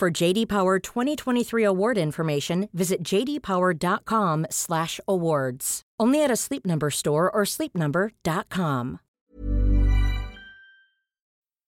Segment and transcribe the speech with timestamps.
[0.00, 5.82] For JD Power 2023 award information, visit jdpower.com/awards.
[6.02, 8.98] Only at a Sleep Number store or sleepnumber.com.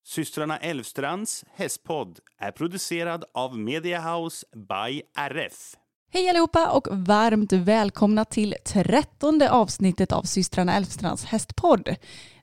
[0.06, 5.76] Systrarna Elvstrands hästpodd är producerad av Media House by RF.
[6.12, 11.96] Hej allihopa och varmt välkomna till trettonde avsnittet av systrarna Elfstrands hästpodd.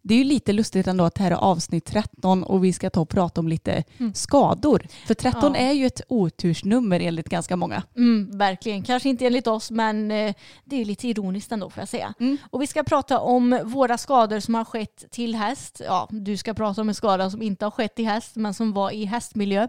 [0.08, 2.89] Det är ju lite lustigt ändå att det här är avsnitt 13 och vi ska
[2.89, 4.14] ta och prata om lite mm.
[4.14, 4.88] skador.
[5.05, 5.59] För 13 ja.
[5.59, 7.83] är ju ett otursnummer enligt ganska många.
[7.95, 11.88] Mm, verkligen, kanske inte enligt oss men eh, det är lite ironiskt ändå får jag
[11.88, 12.14] säga.
[12.19, 12.38] Mm.
[12.49, 15.81] Och vi ska prata om våra skador som har skett till häst.
[15.86, 18.73] Ja, du ska prata om en skada som inte har skett i häst men som
[18.73, 19.67] var i hästmiljö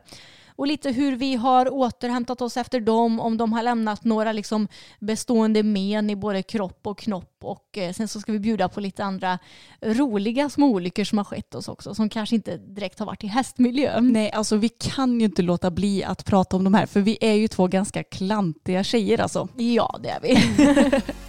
[0.58, 4.68] och lite hur vi har återhämtat oss efter dem, om de har lämnat några liksom
[5.00, 8.80] bestående men i både kropp och knopp och eh, sen så ska vi bjuda på
[8.80, 9.38] lite andra
[9.80, 13.26] roliga små olyckor som har skett oss också som kanske inte direkt har varit i
[13.26, 14.00] hästmiljö.
[14.00, 17.18] Nej, alltså vi kan ju inte låta bli att prata om de här för vi
[17.20, 19.48] är ju två ganska klantiga tjejer alltså.
[19.56, 21.00] Ja, det är vi.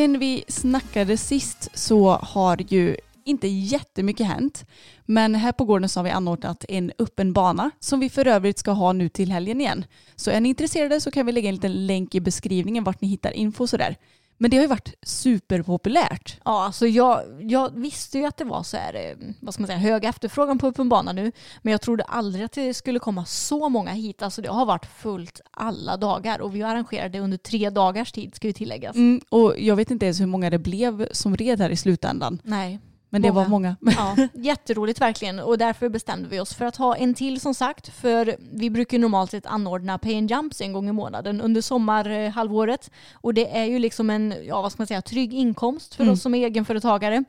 [0.00, 4.64] Sen vi snackade sist så har ju inte jättemycket hänt.
[5.06, 8.58] Men här på gården så har vi anordnat en öppen bana som vi för övrigt
[8.58, 9.84] ska ha nu till helgen igen.
[10.16, 13.08] Så är ni intresserade så kan vi lägga en liten länk i beskrivningen vart ni
[13.08, 13.96] hittar info sådär.
[14.42, 16.40] Men det har ju varit superpopulärt.
[16.44, 19.66] Ja, alltså jag, jag visste ju att det var så här, eh, vad ska man
[19.66, 21.32] säga, hög efterfrågan på öppen bana nu.
[21.62, 24.22] Men jag trodde aldrig att det skulle komma så många hit.
[24.22, 28.46] Alltså det har varit fullt alla dagar och vi arrangerade under tre dagars tid ska
[28.46, 28.96] ju tilläggas.
[28.96, 32.38] Mm, och jag vet inte ens hur många det blev som red här i slutändan.
[32.44, 32.80] Nej.
[33.10, 33.40] Men det många.
[33.40, 33.76] var många.
[33.80, 35.38] Ja, jätteroligt verkligen.
[35.38, 37.88] Och därför bestämde vi oss för att ha en till som sagt.
[37.88, 42.90] För vi brukar normalt sett anordna pay and jumps en gång i månaden under sommarhalvåret.
[43.12, 46.12] Och det är ju liksom en, ja vad ska man säga, trygg inkomst för mm.
[46.12, 47.24] oss som är egenföretagare.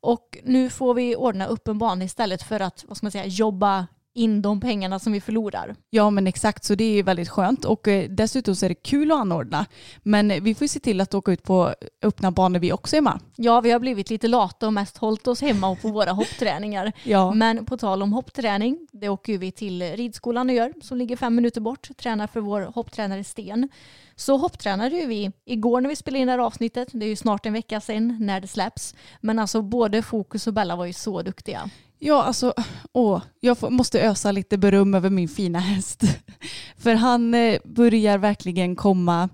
[0.00, 3.26] Och nu får vi ordna upp en bana istället för att vad ska man säga,
[3.26, 5.74] jobba in de pengarna som vi förlorar.
[5.90, 9.12] Ja men exakt så det är väldigt skönt och eh, dessutom så är det kul
[9.12, 9.66] att anordna.
[10.02, 13.20] Men vi får se till att åka ut på öppna banor vi också är med.
[13.36, 16.92] Ja vi har blivit lite lata och mest hållit oss hemma och på våra hoppträningar.
[17.04, 17.34] Ja.
[17.34, 21.34] Men på tal om hoppträning, det åker vi till ridskolan och gör som ligger fem
[21.34, 23.68] minuter bort, tränar för vår hopptränare Sten.
[24.16, 26.88] Så hopptränade vi igår när vi spelade in det här avsnittet.
[26.92, 28.94] Det är ju snart en vecka sedan när det släpps.
[29.20, 31.70] Men alltså både Fokus och Bella var ju så duktiga.
[32.06, 32.54] Ja, alltså,
[32.92, 36.02] åh, jag måste ösa lite beröm över min fina häst.
[36.76, 39.28] För han eh, börjar verkligen komma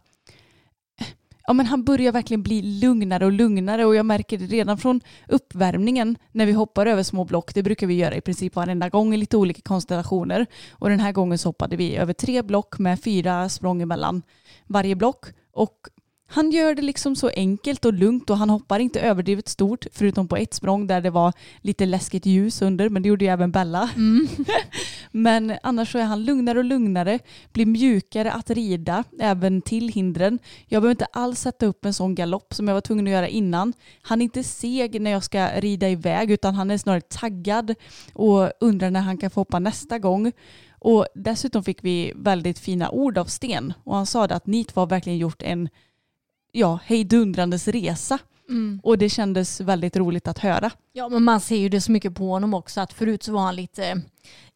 [1.46, 5.00] ja, men han börjar verkligen bli lugnare och lugnare och jag märker det redan från
[5.28, 7.54] uppvärmningen när vi hoppar över små block.
[7.54, 10.46] Det brukar vi göra i princip varenda gång i lite olika konstellationer.
[10.70, 14.22] Och den här gången så hoppade vi över tre block med fyra språng emellan
[14.66, 15.26] varje block.
[15.52, 15.78] Och
[16.32, 20.28] han gör det liksom så enkelt och lugnt och han hoppar inte överdrivet stort förutom
[20.28, 23.50] på ett språng där det var lite läskigt ljus under men det gjorde ju även
[23.52, 23.90] Bella.
[23.96, 24.28] Mm.
[25.10, 27.18] men annars så är han lugnare och lugnare,
[27.52, 30.38] blir mjukare att rida även till hindren.
[30.66, 33.28] Jag behöver inte alls sätta upp en sån galopp som jag var tvungen att göra
[33.28, 33.72] innan.
[34.02, 37.74] Han är inte seg när jag ska rida iväg utan han är snarare taggad
[38.12, 40.32] och undrar när han kan få hoppa nästa gång.
[40.80, 44.80] Och dessutom fick vi väldigt fina ord av Sten och han sa att ni två
[44.80, 45.68] har verkligen gjort en
[46.52, 48.18] ja, hejdundrandes resa.
[48.48, 48.80] Mm.
[48.82, 50.70] Och det kändes väldigt roligt att höra.
[50.92, 53.40] Ja men man ser ju det så mycket på honom också att förut så var
[53.40, 54.02] han lite,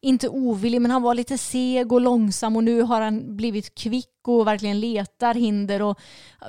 [0.01, 4.27] inte ovillig men han var lite seg och långsam och nu har han blivit kvick
[4.27, 5.99] och verkligen letar hinder och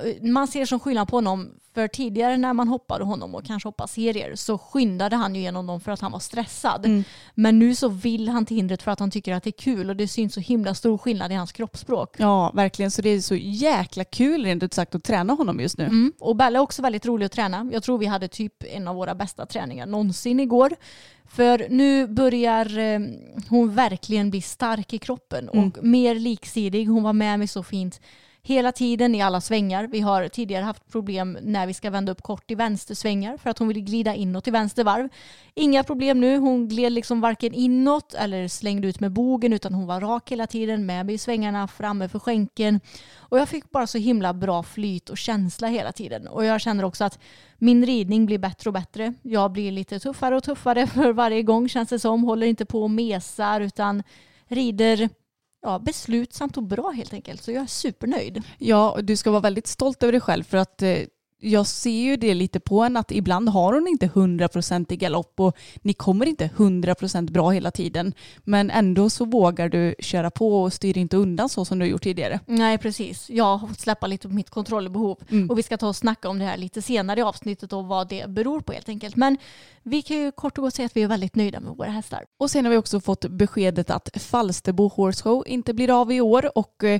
[0.03, 3.67] eh, man ser som skillnad på honom För tidigare när man hoppade honom och kanske
[3.67, 6.85] hoppade serier så skyndade han ju igenom dem för att han var stressad.
[6.85, 7.03] Mm.
[7.33, 9.89] Men nu så vill han till hindret för att han tycker att det är kul
[9.89, 12.15] och det syns så himla stor skillnad i hans kroppsspråk.
[12.17, 12.91] Ja, verkligen.
[12.91, 15.83] Så det är så jäkla kul rent ut sagt att träna honom just nu.
[15.83, 16.13] Mm.
[16.19, 17.69] Och Bella är också väldigt rolig att träna.
[17.71, 20.75] Jag tror vi hade typ en av våra bästa träningar någonsin igår.
[21.25, 22.99] För nu börjar eh,
[23.49, 25.67] hon verkligen bli stark i kroppen Mm.
[25.67, 26.87] och mer liksidig.
[26.87, 28.01] Hon var med mig så fint
[28.47, 29.87] hela tiden i alla svängar.
[29.87, 33.59] Vi har tidigare haft problem när vi ska vända upp kort i vänstersvängar för att
[33.59, 35.09] hon ville glida inåt i vänster varv.
[35.53, 36.37] Inga problem nu.
[36.37, 40.47] Hon gled liksom varken inåt eller slängde ut med bogen utan hon var rak hela
[40.47, 42.79] tiden med mig i svängarna framme för skänken.
[43.17, 46.27] Och jag fick bara så himla bra flyt och känsla hela tiden.
[46.27, 47.19] Och jag känner också att
[47.57, 49.13] min ridning blir bättre och bättre.
[49.21, 52.23] Jag blir lite tuffare och tuffare för varje gång känns det som.
[52.23, 54.03] Håller inte på och mesar utan
[54.47, 55.09] rider
[55.67, 57.43] ja, beslutsamt och bra helt enkelt.
[57.43, 58.43] Så jag är supernöjd.
[58.57, 60.97] Ja, och du ska vara väldigt stolt över dig själv för att eh,
[61.39, 65.39] jag ser ju det lite på en att ibland har hon inte 100% i galopp
[65.39, 68.13] och ni kommer inte 100% bra hela tiden.
[68.43, 71.89] Men ändå så vågar du köra på och styr inte undan så som du har
[71.89, 72.39] gjort tidigare.
[72.45, 73.29] Nej, precis.
[73.29, 75.17] Jag har fått släppa lite på mitt kontrollbehov.
[75.29, 75.49] Mm.
[75.49, 78.09] Och vi ska ta och snacka om det här lite senare i avsnittet och vad
[78.09, 79.15] det beror på helt enkelt.
[79.15, 79.37] Men
[79.83, 82.25] vi kan ju kort och gott säga att vi är väldigt nöjda med våra hästar.
[82.37, 86.21] Och sen har vi också fått beskedet att Falsterbo Horse Show inte blir av i
[86.21, 86.99] år och eh,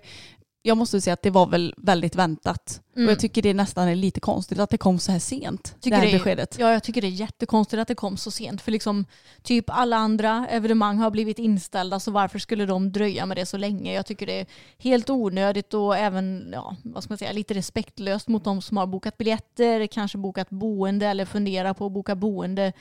[0.68, 2.81] jag måste säga att det var väl väldigt väntat.
[2.96, 3.08] Mm.
[3.08, 5.90] Och jag tycker det nästan är lite konstigt att det kom så här sent, Tycker
[5.90, 6.56] det här det är- beskedet.
[6.60, 8.62] Ja, jag tycker det är jättekonstigt att det kom så sent.
[8.62, 9.06] För liksom
[9.44, 13.58] typ alla andra evenemang har blivit inställda så varför skulle de dröja med det så
[13.58, 13.94] länge?
[13.94, 14.46] Jag tycker det är
[14.78, 18.88] helt onödigt och även, ja, vad ska man säga, lite respektlöst mot de som har
[18.88, 22.74] bokat biljetter, kanske bokat boende eller funderar på att boka boende.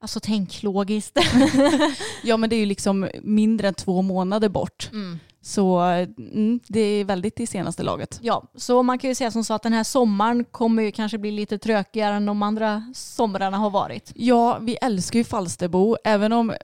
[0.00, 1.18] Alltså tänk logiskt.
[2.22, 4.88] Ja men det är ju liksom mindre än två månader bort.
[4.92, 5.18] Mm.
[5.40, 8.18] Så mm, det är väldigt i senaste laget.
[8.22, 11.18] Ja, så man kan ju säga som så att den här sommaren kommer ju kanske
[11.18, 14.12] bli lite trökigare än de andra somrarna har varit.
[14.14, 15.96] Ja, vi älskar ju Falsterbo.
[16.04, 16.54] Även om,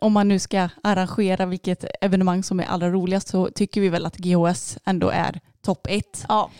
[0.00, 4.06] om man nu ska arrangera vilket evenemang som är allra roligast så tycker vi väl
[4.06, 6.50] att GHS ändå är topp ett Ja,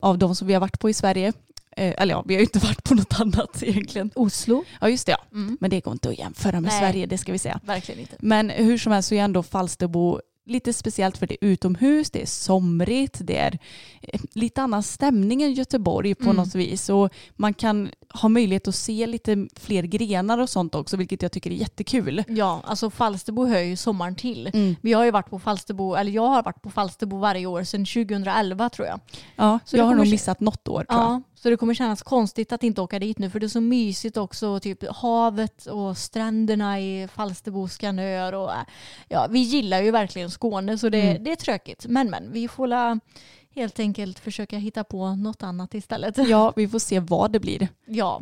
[0.00, 1.32] av de som vi har varit på i Sverige.
[1.76, 4.10] Eh, eller ja, vi har ju inte varit på något annat egentligen.
[4.14, 4.64] Oslo.
[4.80, 5.12] Ja, just det.
[5.12, 5.18] Ja.
[5.32, 5.58] Mm.
[5.60, 6.80] Men det går inte att jämföra med Nej.
[6.80, 7.60] Sverige, det ska vi säga.
[7.64, 8.16] Verkligen inte.
[8.20, 12.22] Men hur som helst så är ändå Falsterbo lite speciellt för det är utomhus, det
[12.22, 13.58] är somrigt, det är
[14.02, 16.36] eh, lite annan stämning än Göteborg på Mm.
[16.36, 16.88] något vis.
[16.88, 21.32] Och man kan ha möjlighet att se lite fler grenar och sånt också, vilket jag
[21.32, 22.24] tycker är jättekul.
[22.28, 24.50] Ja, alltså Falsterbo hör ju sommaren till.
[24.54, 24.76] Mm.
[24.80, 27.84] Vi har ju varit på Falsterbo, eller jag har varit på Falsterbo varje år sedan
[27.84, 29.00] 2011 tror jag.
[29.36, 31.22] Ja, Så jag har nog missat något år tror jag.
[31.46, 34.16] Så det kommer kännas konstigt att inte åka dit nu för det är så mysigt
[34.16, 34.60] också.
[34.60, 38.56] Typ havet och stränderna i Falsterbo, Skanör och äh,
[39.08, 41.24] ja, vi gillar ju verkligen Skåne så det, Mm.
[41.24, 41.86] det är tråkigt.
[41.88, 42.98] Men men, vi får la
[43.54, 46.18] helt enkelt försöka hitta på något annat istället.
[46.28, 47.68] Ja, vi får se vad det blir.
[47.86, 48.20] Ja.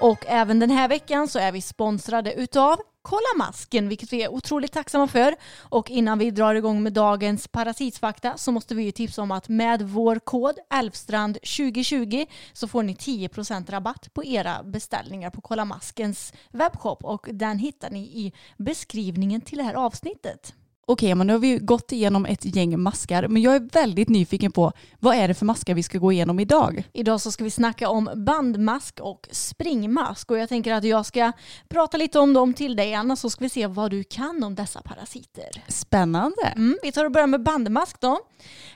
[0.00, 4.28] Och även den här veckan så är vi sponsrade utav Kolla masken, vilket vi är
[4.28, 5.34] otroligt tacksamma för.
[5.58, 9.48] Och innan vi drar igång med dagens parasitfakta så måste vi ju tipsa om att
[9.48, 16.32] med vår kod Älvstrand2020 så får ni 10% rabatt på era beställningar på Kolla maskens
[16.50, 20.54] webbshop och den hittar ni i beskrivningen till det här avsnittet.
[20.88, 24.52] Okej, men nu har vi gått igenom ett gäng maskar, men jag är väldigt nyfiken
[24.52, 26.88] på vad är det för maskar vi ska gå igenom idag?
[26.92, 31.32] Idag så ska vi snacka om bandmask och springmask och jag tänker att jag ska
[31.68, 34.54] prata lite om dem till dig Anna så ska vi se vad du kan om
[34.54, 35.48] dessa parasiter.
[35.68, 36.42] Spännande.
[36.56, 38.20] Mm, vi tar och börjar med bandmask då.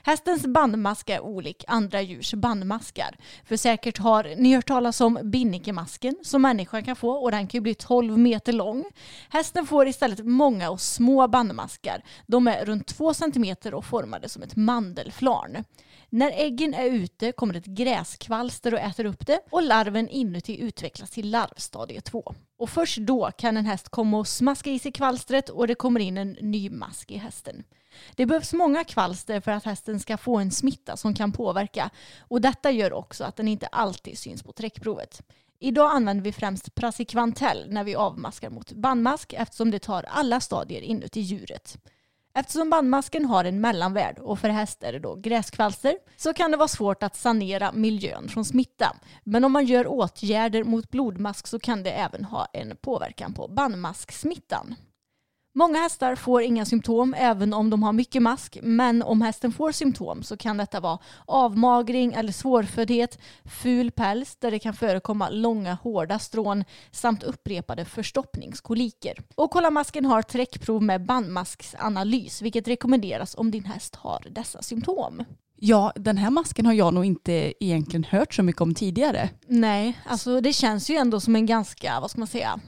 [0.03, 3.17] Hästens bandmask är olik andra djurs bandmaskar.
[3.45, 7.57] För säkert har ni hört talas om binnikemasken som människan kan få och den kan
[7.57, 8.85] ju bli 12 meter lång.
[9.29, 12.00] Hästen får istället många och små bandmaskar.
[12.27, 15.63] De är runt 2 cm och formade som ett mandelflarn.
[16.09, 21.09] När äggen är ute kommer ett gräskvalster och äter upp det och larven inuti utvecklas
[21.09, 22.33] till larvstadie 2.
[22.57, 25.99] Och först då kan en häst komma och smaska i sig kvalstret och det kommer
[25.99, 27.63] in en ny mask i hästen.
[28.15, 31.89] Det behövs många kvalster för att hästen ska få en smitta som kan påverka
[32.19, 35.21] och detta gör också att den inte alltid syns på träckprovet.
[35.63, 40.81] Idag använder vi främst prasikvantell när vi avmaskar mot bandmask eftersom det tar alla stadier
[40.81, 41.77] inuti djuret.
[42.33, 46.57] Eftersom bandmasken har en mellanvärd och för häst är det då gräskvalster så kan det
[46.57, 48.95] vara svårt att sanera miljön från smitta.
[49.23, 53.47] Men om man gör åtgärder mot blodmask så kan det även ha en påverkan på
[53.47, 54.75] bandmasksmittan.
[55.53, 59.71] Många hästar får inga symptom även om de har mycket mask men om hästen får
[59.71, 65.73] symptom så kan detta vara avmagring eller svårföddhet, ful päls där det kan förekomma långa
[65.73, 69.17] hårda strån samt upprepade förstoppningskoliker.
[69.35, 75.23] Och kolla masken har träckprov med bandmasksanalys vilket rekommenderas om din häst har dessa symptom.
[75.55, 79.29] Ja, den här masken har jag nog inte egentligen hört så mycket om tidigare.
[79.47, 82.59] Nej, alltså det känns ju ändå som en ganska, vad ska man säga,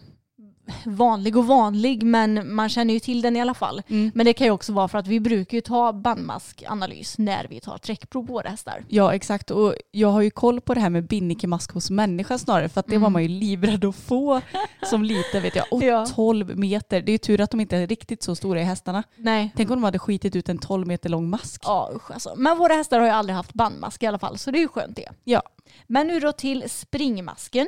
[0.86, 3.82] vanlig och vanlig men man känner ju till den i alla fall.
[3.88, 4.12] Mm.
[4.15, 7.60] Men det kan ju också vara för att vi brukar ju ta bandmaskanalys när vi
[7.60, 8.86] tar träckprov på våra hästar.
[8.88, 9.51] Ja, exakt.
[9.51, 12.88] Och jag har ju koll på det här med binnikemask hos människa snarare, för att
[12.88, 14.41] det var man ju livrädd att få
[14.89, 15.65] som liten vet jag.
[15.72, 16.05] Och Ja.
[16.05, 17.01] 12 meter.
[17.01, 19.03] Det är ju tur att de inte är riktigt så stora i hästarna.
[19.15, 19.51] Nej.
[19.55, 21.62] Tänk om de hade skitit ut en 12 meter lång mask.
[21.65, 22.34] Ja usch alltså.
[22.38, 24.67] Men våra hästar har ju aldrig haft bandmask i alla fall så det är ju
[24.67, 25.10] skönt det.
[25.24, 25.41] Ja.
[25.88, 27.67] Men nu då till springmasken.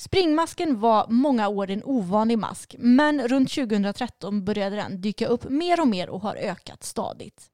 [0.00, 5.80] Springmasken var många år en ovanlig mask men runt 2013 började den dyka upp mer
[5.80, 7.46] och mer och har ökat stadigt.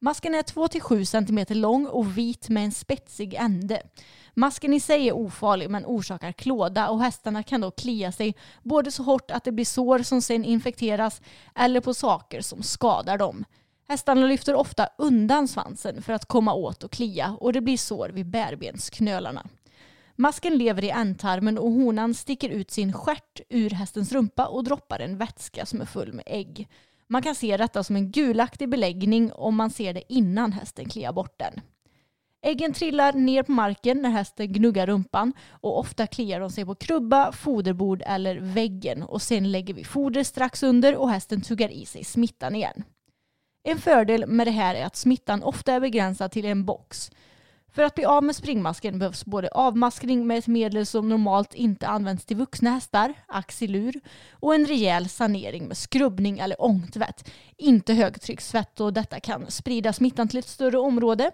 [0.00, 3.82] Masken är 2-7 cm lång och vit med en spetsig ände.
[4.34, 8.90] Masken i sig är ofarlig men orsakar klåda och hästarna kan då klia sig både
[8.90, 11.22] så hårt att det blir sår som sen infekteras
[11.54, 13.44] eller på saker som skadar dem.
[13.88, 18.08] Hästarna lyfter ofta undan svansen för att komma åt och klia och det blir sår
[18.08, 19.46] vid bärbensknölarna.
[20.20, 24.98] Masken lever i ändtarmen och honan sticker ut sin stjärt ur hästens rumpa och droppar
[25.00, 26.68] en vätska som är full med ägg.
[27.06, 31.12] Man kan se detta som en gulaktig beläggning om man ser det innan hästen kliar
[31.12, 31.60] bort den.
[32.42, 36.74] Äggen trillar ner på marken när hästen gnuggar rumpan och ofta kliar de sig på
[36.74, 41.86] krubba, foderbord eller väggen och sen lägger vi foder strax under och hästen tuggar i
[41.86, 42.84] sig smittan igen.
[43.62, 47.10] En fördel med det här är att smittan ofta är begränsad till en box.
[47.72, 51.88] För att bli av med springmasken behövs både avmaskning med ett medel som normalt inte
[51.88, 54.00] används till vuxna hästar, axilur,
[54.32, 57.30] och en rejäl sanering med skrubbning eller ångtvätt.
[57.56, 61.30] Inte högtryckstvätt och detta kan sprida smittan till ett större område.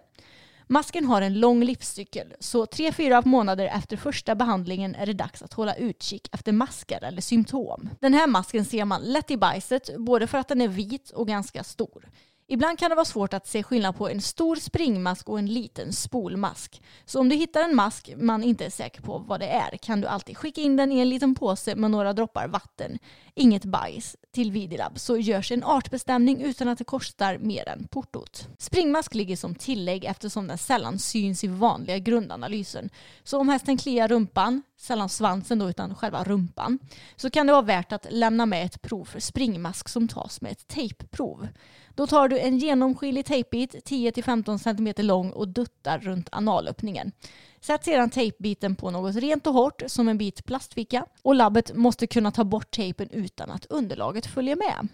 [0.69, 5.52] Masken har en lång livscykel, så 3-4 månader efter första behandlingen är det dags att
[5.52, 7.88] hålla utkik efter maskar eller symptom.
[8.00, 11.28] Den här masken ser man lätt i bajset, både för att den är vit och
[11.28, 12.09] ganska stor.
[12.49, 15.93] Ibland kan det vara svårt att se skillnad på en stor springmask och en liten
[15.93, 16.83] spolmask.
[17.05, 20.00] Så om du hittar en mask man inte är säker på vad det är kan
[20.00, 22.99] du alltid skicka in den i en liten påse med några droppar vatten,
[23.35, 28.49] inget bajs, till Vidilab så görs en artbestämning utan att det kostar mer än portot.
[28.59, 32.91] Springmask ligger som tillägg eftersom den sällan syns i vanliga grundanalysen.
[33.25, 36.79] Så om hästen kliar rumpan, sällan svansen då utan själva rumpan,
[37.17, 40.53] så kan det vara värt att lämna med ett prov för springmask som tas med
[40.53, 41.49] ett tejpprov.
[41.97, 47.12] Då tar du en genomskinlig tejpbit 10-15 cm lång och duttar runt analöppningen.
[47.61, 52.07] Sätt sedan tejpbiten på något rent och hårt som en bit plastficka och labbet måste
[52.07, 54.88] kunna ta bort tejpen utan att underlaget följer med.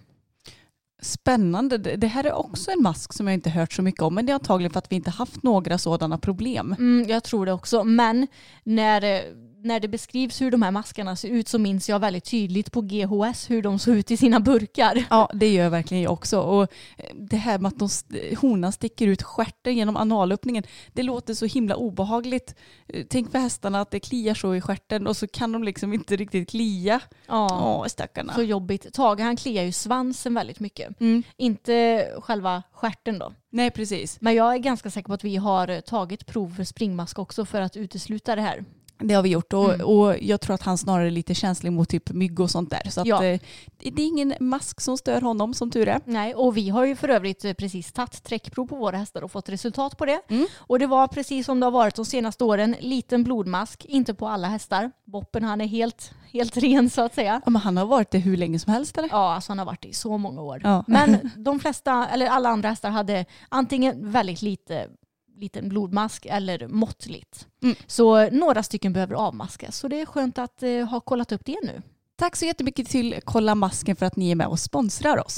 [1.03, 1.79] Spännande.
[1.79, 4.15] Det här är också en mask som jag inte hört så mycket om.
[4.15, 6.75] Men det är antagligen för att vi inte haft några sådana problem.
[6.79, 7.85] Mm, jag tror det också.
[7.85, 8.27] Men
[8.65, 9.21] när, eh,
[9.64, 12.81] när det beskrivs hur de här maskarna ser ut så minns jag väldigt tydligt på
[12.81, 15.04] GHS hur de såg ut i sina burkar.
[15.11, 16.40] Ja, det gör verkligen jag också.
[16.40, 16.62] Och
[16.97, 17.88] eh, det här med att de,
[18.37, 22.54] honan sticker ut stjärten genom analöppningen, det låter så himla obehagligt.
[22.88, 25.92] Eh, Tänk för hästarna att det kliar så i stjärten och så kan de liksom
[25.92, 27.00] inte riktigt klia.
[27.26, 27.81] Ja.
[27.81, 28.35] Åh, stackarna.
[28.35, 28.92] Så jobbigt.
[28.92, 31.00] Tage han kliar ju svansen väldigt mycket.
[31.00, 31.23] Mm.
[31.37, 33.33] Inte själva stjärten då.
[33.50, 34.21] Nej, precis.
[34.21, 37.45] Men jag är ganska säker på att vi har eh, tagit prov för springmask också
[37.45, 38.64] för att utesluta det här.
[38.99, 39.87] Det har vi gjort och, Mm.
[39.87, 42.91] och jag tror att han snarare är lite känslig mot typ mygg och sånt där.
[42.91, 43.25] Så Ja.
[43.25, 43.41] eh,
[43.79, 46.01] det det är ingen mask som stör honom som tur är.
[46.05, 49.33] Nej, och vi har ju för övrigt eh, precis tagit träckprov på våra hästar och
[49.33, 50.21] fått resultat på det.
[50.29, 50.47] Mm.
[50.57, 54.29] Och det var precis som det har varit de senaste åren, liten blodmask, inte på
[54.29, 54.91] alla hästar.
[55.05, 57.41] Boppen han är helt, helt ren så att säga.
[57.45, 59.09] Ja, men han har varit det hur länge som helst eller?
[59.09, 60.61] Ja, alltså han har varit det i så många år.
[60.65, 60.85] Ja.
[60.87, 64.89] Men de flesta, eller alla andra hästar hade antingen väldigt lite
[65.37, 67.47] liten blodmask eller måttligt.
[67.62, 67.77] Mm.
[67.87, 69.77] Så några stycken behöver avmaskas.
[69.77, 71.83] Så det är skönt att eh, ha kollat upp det nu.
[72.17, 75.37] Tack så jättemycket till Kolla Masken för att ni är med och sponsrar oss.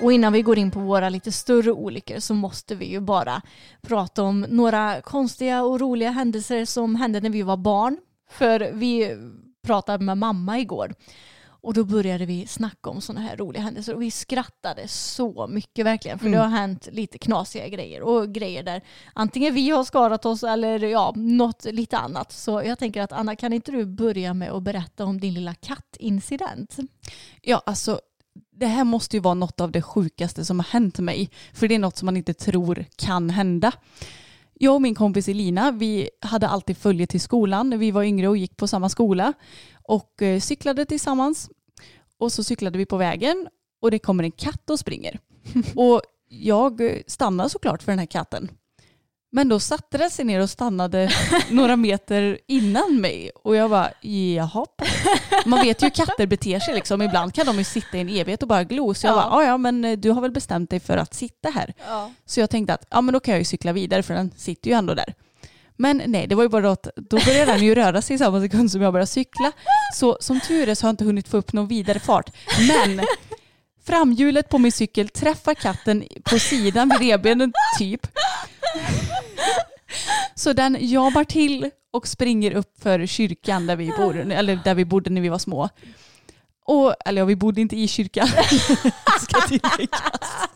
[0.00, 3.42] Och innan vi går in på våra lite större olyckor så måste vi ju bara
[3.82, 7.98] prata om några konstiga och roliga händelser som hände när vi var barn.
[8.30, 9.16] För vi
[9.66, 10.94] pratade med mamma igår
[11.62, 15.86] och då började vi snacka om sådana här roliga händelser och vi skrattade så mycket
[15.86, 16.38] verkligen för Mm.
[16.38, 20.78] det har hänt lite knasiga grejer och grejer där antingen vi har skadat oss eller
[20.78, 22.32] ja, något lite annat.
[22.32, 25.54] Så jag tänker att Anna kan inte du börja med att berätta om din lilla
[25.54, 26.76] kattincident?
[27.42, 28.00] Ja, alltså
[28.56, 31.30] det här måste ju vara något av det sjukaste som har hänt mig.
[31.52, 33.72] För det är något som man inte tror kan hända.
[34.64, 38.36] Jag och min kompis Elina, vi hade alltid följe till skolan vi var yngre och
[38.36, 39.32] gick på samma skola.
[39.82, 41.50] Och eh, cyklade tillsammans.
[42.18, 43.48] Och så cyklade vi på vägen
[43.80, 45.18] och det kommer en katt och springer.
[45.76, 48.48] och jag stannar såklart för den här katten.
[49.34, 51.10] Men då satte den sig ner och stannade
[51.50, 53.30] några meter innan mig.
[53.44, 54.66] Och jag bara, jaha.
[55.46, 57.02] Man vet ju hur katter beter sig liksom.
[57.02, 58.94] Ibland kan de ju sitta i en evighet och bara glo.
[58.94, 59.30] Så jag Ja.
[59.30, 61.74] bara, ja men eh, du har väl bestämt dig för att sitta här.
[61.86, 62.10] Ja.
[62.26, 64.70] Så jag tänkte att, ja men då kan jag ju cykla vidare för den sitter
[64.70, 65.14] ju ändå där.
[65.76, 68.40] Men nej, det var ju bara att då började den ju röra sig i samma
[68.40, 69.52] sekund som jag började cykla.
[69.94, 72.30] Så som tur är så har jag inte hunnit få upp någon vidare fart.
[72.68, 73.00] Men
[73.86, 78.06] framhjulet på min cykel träffar katten på sidan vid revbenen typ.
[80.34, 84.84] Så den jabar till och springer upp för kyrkan där vi bor, eller där vi
[84.84, 85.68] bodde när vi var små.
[86.64, 88.28] Och, eller ja, vi bodde inte i kyrkan,
[89.20, 90.48] ska tilläggas.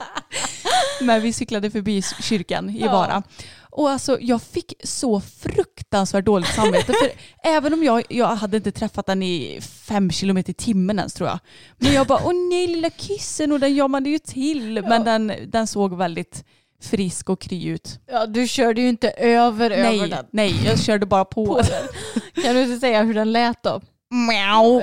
[1.01, 2.93] Men vi cyklade förbi kyrkan i Ja.
[2.93, 3.23] Vara.
[3.71, 6.93] Och alltså jag fick så fruktansvärt dåligt samvete.
[6.93, 7.11] För
[7.45, 11.29] även om jag, jag hade inte träffat den i fem kilometer i timmen ens tror
[11.29, 11.39] jag.
[11.79, 14.83] Men jag bara, åh nej lilla kissen och den jamade ju till.
[14.89, 16.45] Men den, den såg väldigt
[16.81, 18.01] frisk och kry ut.
[18.07, 20.27] ja, du körde ju inte över över Nej, den.
[20.31, 21.47] nej, jag körde bara på.
[21.47, 22.45] På den.
[22.45, 23.81] Kan du inte säga hur den lät då?
[24.11, 24.83] Miau.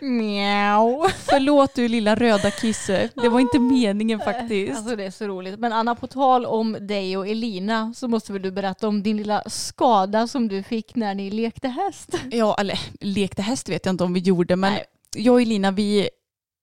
[0.00, 1.08] Mjau.
[1.18, 3.08] Förlåt du lilla röda kisse.
[3.14, 4.76] Det var inte meningen faktiskt.
[4.78, 5.58] Alltså det är så roligt.
[5.58, 9.16] Men Anna, på tal om dig och Elina så måste väl du berätta om din
[9.16, 12.08] lilla skada som du fick när ni lekte häst.
[12.30, 14.84] Ja, eller lekte häst vet jag inte om vi gjorde, men Nej.
[15.16, 16.08] jag och Elina vi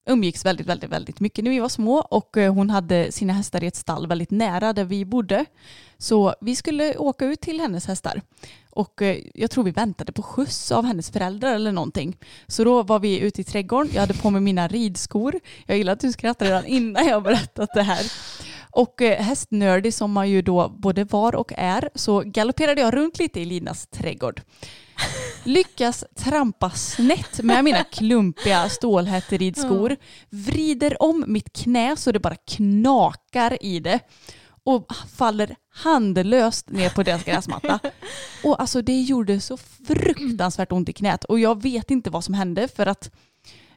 [0.06, 3.64] umgicks väldigt, väldigt, väldigt mycket när vi var små och eh, hon hade sina hästar
[3.64, 5.46] i ett stall väldigt nära där vi bodde.
[5.98, 8.22] Så vi skulle åka ut till hennes hästar
[8.70, 12.18] och eh, jag tror vi väntade på skjuts av hennes föräldrar eller någonting.
[12.48, 15.40] Så då var vi ute i trädgården, jag hade på mig mina ridskor.
[15.66, 18.12] Jag gillar att du skrattar redan innan jag har berättat det här.
[18.72, 23.20] Och eh, hästnördig som man ju då både var och är så galopperade jag runt
[23.20, 24.42] lite i Linas trädgård.
[25.44, 29.98] Lyckas trampa snett med mina klumpiga stålhätteridskor.
[30.30, 34.00] Vrider om mitt knä så det bara knakar i det.
[34.66, 37.80] Och faller handlöst ner på deras gräsmatta.
[38.44, 39.58] Och alltså det gjorde så
[39.88, 41.24] fruktansvärt ont i knät.
[41.24, 43.12] Och jag vet inte vad som hände för att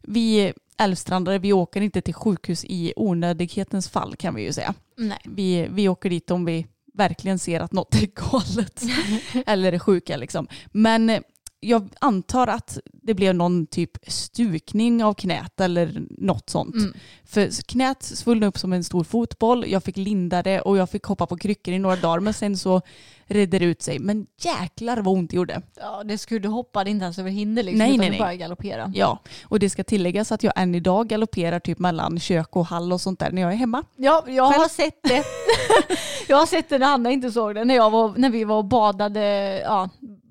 [0.02, 4.75] vi älvstrandare, vi åker inte till sjukhus i onödighetens fall kan vi ju säga.
[4.96, 5.18] Nej.
[5.25, 8.82] Vi, vi åker dit om vi verkligen ser att något är galet
[9.46, 10.48] eller är sjuka liksom.
[10.72, 11.20] Men eh,
[11.61, 16.75] jag antar att det blev någon typ stukning av knät eller något sånt.
[16.75, 16.95] Mm.
[17.25, 21.05] För knät svullnade upp som en stor fotboll, jag fick linda det och jag fick
[21.05, 22.83] hoppa på kryckor i några dagar men sen så
[23.27, 23.99] redde det ut sig.
[23.99, 25.62] Men jäklar vad ont det gjorde.
[25.77, 28.19] Ja, det skulle du hoppade inte ens över hinder liksom, Nej, utan nej, nej.
[28.19, 28.92] bara galoppera.
[28.95, 32.92] Ja, och det ska tilläggas att jag än idag galopperar typ mellan kök och hall
[32.92, 33.85] och sånt där när jag är hemma.
[33.97, 34.62] Ja, jag Själv?
[34.62, 35.25] har sett det.
[36.29, 37.64] jag har sett det när Anna inte såg det.
[37.64, 39.88] När, jag var, när vi var och badade, ja,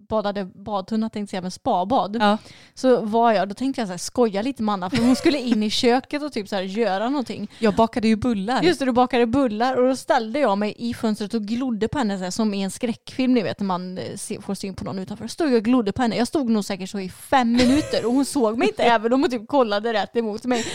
[0.07, 2.17] badade badtunna tänkte jag säga, men spabad.
[2.19, 2.37] Ja.
[2.73, 5.37] Så var jag, då tänkte jag så här, skoja lite med Anna för hon skulle
[5.37, 7.51] in i köket och typ så här, göra någonting.
[7.59, 8.63] Jag bakade ju bullar.
[8.63, 11.97] Just det, du bakade bullar och då ställde jag mig i fönstret och glodde på
[11.97, 14.75] henne så här, som i en skräckfilm ni vet när man eh, ser, får syn
[14.75, 15.27] på någon utanför.
[15.27, 16.17] Stod jag och glodde på henne.
[16.17, 19.21] Jag stod nog säkert så i fem minuter och hon såg mig inte även om
[19.21, 20.65] hon typ kollade rätt emot mig.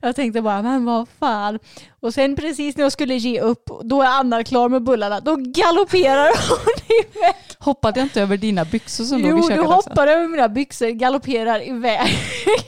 [0.00, 1.58] Jag tänkte bara, men vad fan.
[2.00, 5.20] Och sen precis när jag skulle ge upp, då är Anna klar med bullarna.
[5.20, 7.34] Då galopperar hon iväg.
[7.58, 9.90] Hoppade jag inte över dina byxor som låg i Jo, köket du också?
[9.90, 12.08] hoppar över mina byxor, galopperar iväg.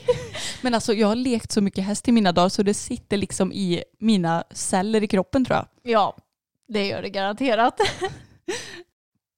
[0.61, 3.51] Men alltså jag har lekt så mycket häst i mina dagar så det sitter liksom
[3.51, 5.67] i mina celler i kroppen tror jag.
[5.83, 6.17] Ja,
[6.67, 7.79] det gör det garanterat.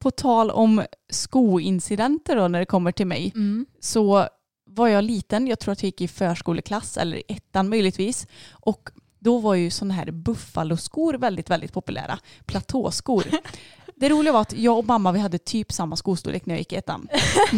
[0.01, 3.65] På tal om skoincidenter då när det kommer till mig Mm.
[3.79, 4.27] så
[4.69, 8.89] var jag liten, jag tror att jag gick i förskoleklass eller i ettan möjligtvis och
[9.19, 12.19] då var ju sådana här buffaloskor väldigt, väldigt populära.
[12.45, 13.23] Platåskor.
[14.01, 16.73] Det roliga var att jag och mamma vi hade typ samma skostorlek när jag gick
[16.73, 17.07] i ettan.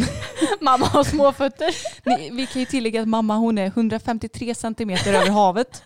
[0.60, 1.74] Mamma har små fötter.
[2.04, 5.82] Ni, vi kan ju tillägga att mamma hon är 153 centimeter över havet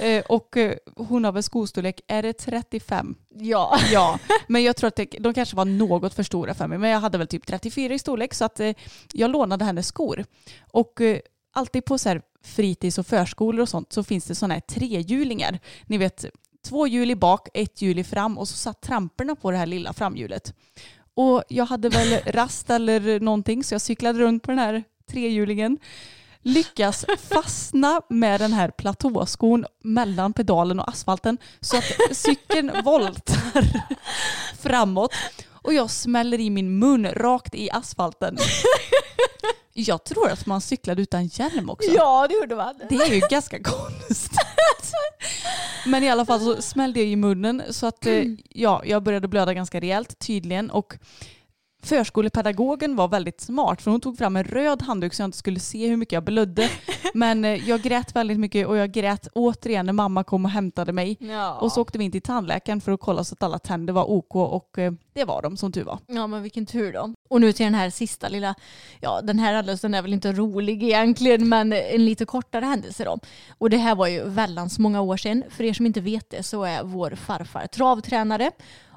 [0.00, 3.14] eh, och eh, hon har väl skostorlek, är det 35?
[3.34, 3.78] Ja.
[3.92, 6.78] Ja, men jag tror att det, de kanske var något för stora för mig.
[6.78, 8.72] Men jag hade väl typ 34 i storlek så att eh,
[9.12, 10.24] jag lånade hennes skor.
[10.72, 11.00] Och
[11.52, 15.58] alltid på så här fritids och förskolor och sånt så finns det sådana här trehjulingar.
[15.86, 16.24] Ni vet
[16.62, 19.66] två hjul i bak, ett hjul i fram och så satt tramporna på det här
[19.66, 20.54] lilla framhjulet.
[21.14, 25.78] Och jag hade väl rast eller någonting så jag cyklade runt på den här trehjulingen.
[26.44, 33.64] Lyckas fastna med den här platåskon mellan pedalen och asfalten så att cykeln voltar
[34.58, 35.12] framåt
[35.50, 38.36] och jag smäller i min mun rakt i asfalten.
[39.74, 41.90] Jag tror att man cyklade utan hjälm också.
[41.90, 42.74] Ja, det gjorde man.
[42.88, 44.38] Det är ju ganska konstigt.
[45.86, 49.28] Men i alla fall så smällde jag i munnen så att eh, ja, jag började
[49.28, 50.98] blöda ganska rejält tydligen och
[51.82, 55.60] Förskolepedagogen var väldigt smart för hon tog fram en röd handduk så jag inte skulle
[55.60, 56.70] se hur mycket jag blödde.
[57.14, 60.92] Men eh, jag grät väldigt mycket och jag grät återigen när mamma kom och hämtade
[60.92, 61.16] mig.
[61.20, 61.58] Ja.
[61.60, 64.10] Och så åkte vi in till tandläkaren för att kolla så att alla tänder var
[64.10, 65.98] OK och eh, det var de som tur var.
[66.06, 67.14] Ja men vilken tur då.
[67.28, 68.54] Och nu till den här sista lilla,
[69.00, 73.18] ja den här händelsen är väl inte rolig egentligen men en lite kortare händelse då.
[73.58, 75.44] Och det här var ju väldans många år sedan.
[75.50, 78.50] För er som inte vet det så är vår farfar travtränare.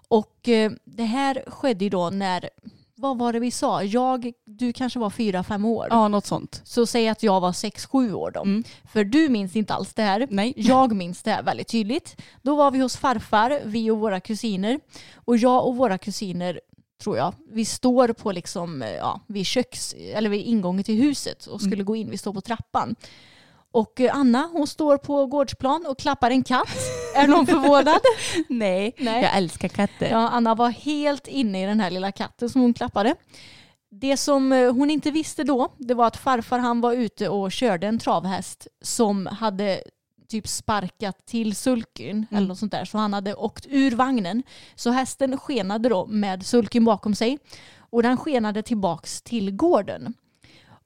[0.07, 2.49] Och eh, det här skedde ju då när,
[2.95, 3.83] vad var det vi sa?
[3.83, 5.87] Jag, du kanske var fyra, fem år.
[5.89, 6.61] Ja, något sånt.
[6.63, 8.41] Så säg att jag var sex, sju år då.
[8.41, 8.63] Mm.
[8.93, 10.27] För du minns inte alls det här.
[10.29, 10.53] Nej.
[10.55, 12.21] Jag minns det här väldigt tydligt.
[12.41, 14.79] Då var vi hos farfar, vi och våra kusiner.
[15.15, 16.59] Och jag och våra kusiner,
[17.01, 21.45] tror jag, vi står på liksom, eh, ja, vid köks, eller vid ingången till huset
[21.45, 22.09] och skulle gå in.
[22.09, 22.95] Vi står på trappan.
[23.75, 26.69] Och eh, Anna, hon står på gårdsplan och klappar en katt.
[27.15, 27.99] Är någon förvånad?
[28.49, 28.93] Nej.
[28.97, 29.23] Nej.
[29.23, 30.09] jag älskar katter.
[30.09, 33.15] Ja, Anna var helt inne i den här lilla katten som hon klappade.
[33.91, 37.51] Det som eh, hon inte visste då, det var att farfar han var ute och
[37.51, 39.83] körde en travhäst som hade
[40.29, 42.85] typ sparkat till sulken eller något sånt där.
[42.85, 44.43] Så han hade åkt ur vagnen.
[44.75, 47.37] Så hästen skenade då med sulken bakom sig
[47.77, 50.13] och den skenade tillbaks till gården.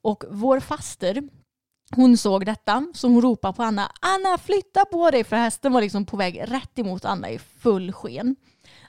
[0.02, 1.23] Och vår faster,
[1.95, 5.82] hon såg detta så hon ropade på Anna, Anna flytta på dig för hästen var
[5.82, 8.36] liksom på väg rätt emot Anna i full sken.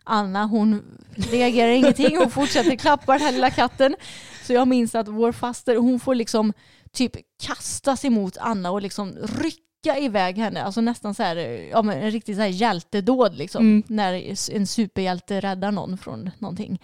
[0.04, 0.82] Anna hon
[1.14, 3.96] reagerar ingenting, hon fortsätter klappa den här lilla katten.
[4.42, 6.52] Så jag minns att vår faster hon får liksom
[6.92, 10.62] typ kastas emot Anna och liksom rycka iväg henne.
[10.62, 11.36] Alltså nästan så här,
[11.70, 13.62] ja men en riktig så här hjältedåd liksom.
[13.62, 13.82] Mm.
[13.86, 16.80] När en superhjälte räddar någon från någonting.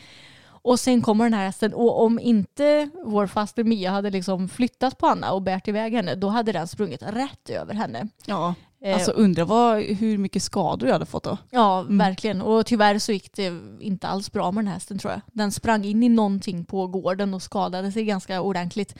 [0.67, 4.99] Och sen kommer den här hästen och om inte vår faster Mia hade liksom flyttat
[4.99, 8.09] på Anna och bärt iväg henne då hade den sprungit rätt över henne.
[8.27, 8.55] Ja.
[8.83, 11.39] Eh, Alltså undrar vad, hur mycket skador jag hade fått då.
[11.51, 12.43] Ja, verkligen.
[12.43, 15.21] Och tyvärr så gick det inte alls bra med den här hästen tror jag.
[15.33, 18.95] Den sprang in i någonting på gården och skadade sig ganska ordentligt.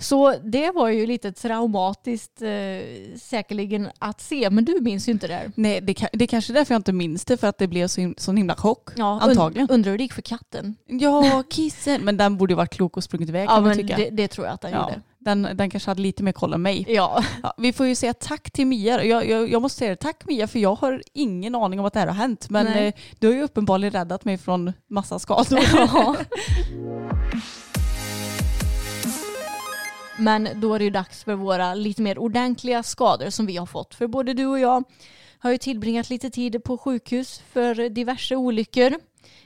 [0.00, 2.48] Så det var ju lite traumatiskt eh,
[3.16, 5.52] säkerligen att se, men du minns ju inte det här.
[5.54, 7.86] Nej, det, det är kanske är därför jag inte minns det för att det blev
[7.86, 8.90] så sån himla chock.
[8.96, 9.62] Ja, Antagligen.
[9.62, 10.76] Und, undrar hur det gick för katten?
[10.86, 12.00] Ja, kissen.
[12.02, 13.96] Men den borde ju varit klok och sprungit iväg Ja, kan man tycka.
[13.96, 15.00] det, det tror jag att den ja, gjorde.
[15.18, 16.84] den, den kanske hade lite mer koll än mig.
[16.88, 17.24] Ja.
[17.42, 19.04] Ja, vi får ju säga tack till Mia.
[19.04, 22.00] Jag, jag, jag måste säga tack Mia för jag har ingen aning om att det
[22.00, 22.50] här har hänt.
[22.50, 25.60] Men eh, du har ju uppenbarligen räddat mig från massa skador.
[25.74, 26.16] ja.
[30.20, 33.66] Men då är det ju dags för våra lite mer ordentliga skador som vi har
[33.66, 33.94] fått.
[33.94, 34.84] För både du och jag
[35.38, 38.92] har ju tillbringat lite tid på sjukhus för diverse olyckor.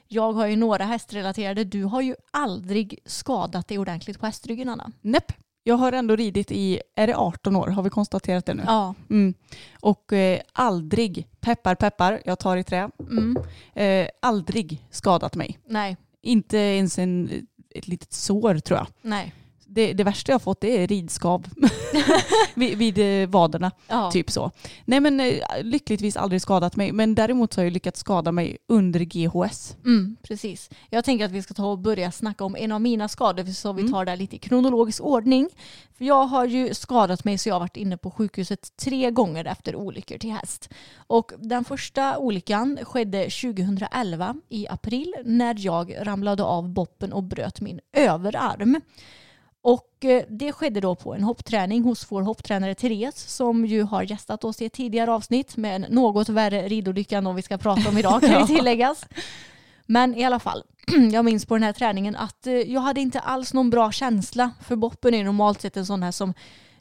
[0.08, 1.64] Jag har ju några hästrelaterade.
[1.64, 4.92] Du har ju aldrig skadat dig ordentligt på hästryggen Anna.
[5.00, 5.32] Näpp.
[5.66, 7.66] Jag har ändå ridit i, är det 18 år?
[7.68, 8.62] Har vi konstaterat det nu?
[8.66, 8.94] Ja.
[9.10, 9.34] Mm.
[9.80, 13.36] Och eh, aldrig, peppar peppar, jag tar i trä, Mm.
[13.74, 15.58] eh, aldrig skadat mig.
[15.66, 15.96] Nej.
[16.22, 18.86] Inte ens en, ett litet sår tror jag.
[19.02, 19.32] Nej.
[19.74, 21.46] Det, det värsta jag har fått det är ridskav
[22.54, 23.70] vid, vid eh, vaderna.
[23.88, 24.10] Ja.
[24.10, 24.50] Typ så.
[24.84, 26.92] Nej men eh, lyckligtvis aldrig skadat mig.
[26.92, 29.76] Men däremot så har jag lyckats skada mig under GHS.
[29.84, 30.70] Mm, precis.
[30.90, 33.72] Jag tänker att vi ska ta och börja snacka om en av mina skador så
[33.72, 33.92] vi Mm.
[33.92, 35.48] tar det lite i kronologisk ordning.
[35.98, 39.44] För jag har ju skadat mig så jag har varit inne på sjukhuset tre gånger
[39.44, 40.68] efter olyckor till häst.
[41.06, 47.60] Och den första olyckan skedde 2011 i april när jag ramlade av boppen och bröt
[47.60, 48.80] min överarm.
[49.64, 54.02] Och eh, det skedde då på en hoppträning hos vår hopptränare Therese som ju har
[54.02, 57.58] gästat oss i ett tidigare avsnitt med en något värre ridolycka än vad vi ska
[57.58, 59.06] prata om idag kan ju tilläggas.
[59.86, 60.62] Men i alla fall,
[61.12, 64.50] jag minns på den här träningen att eh, jag hade inte alls någon bra känsla
[64.60, 66.34] för Boppen är normalt sett en sån här som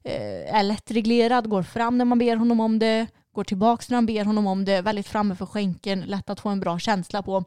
[0.04, 4.06] eh, är lättreglerad, går fram när man ber honom om det, går tillbaks när man
[4.06, 7.44] ber honom om det, väldigt framme för skänken, lätt att få en bra känsla på.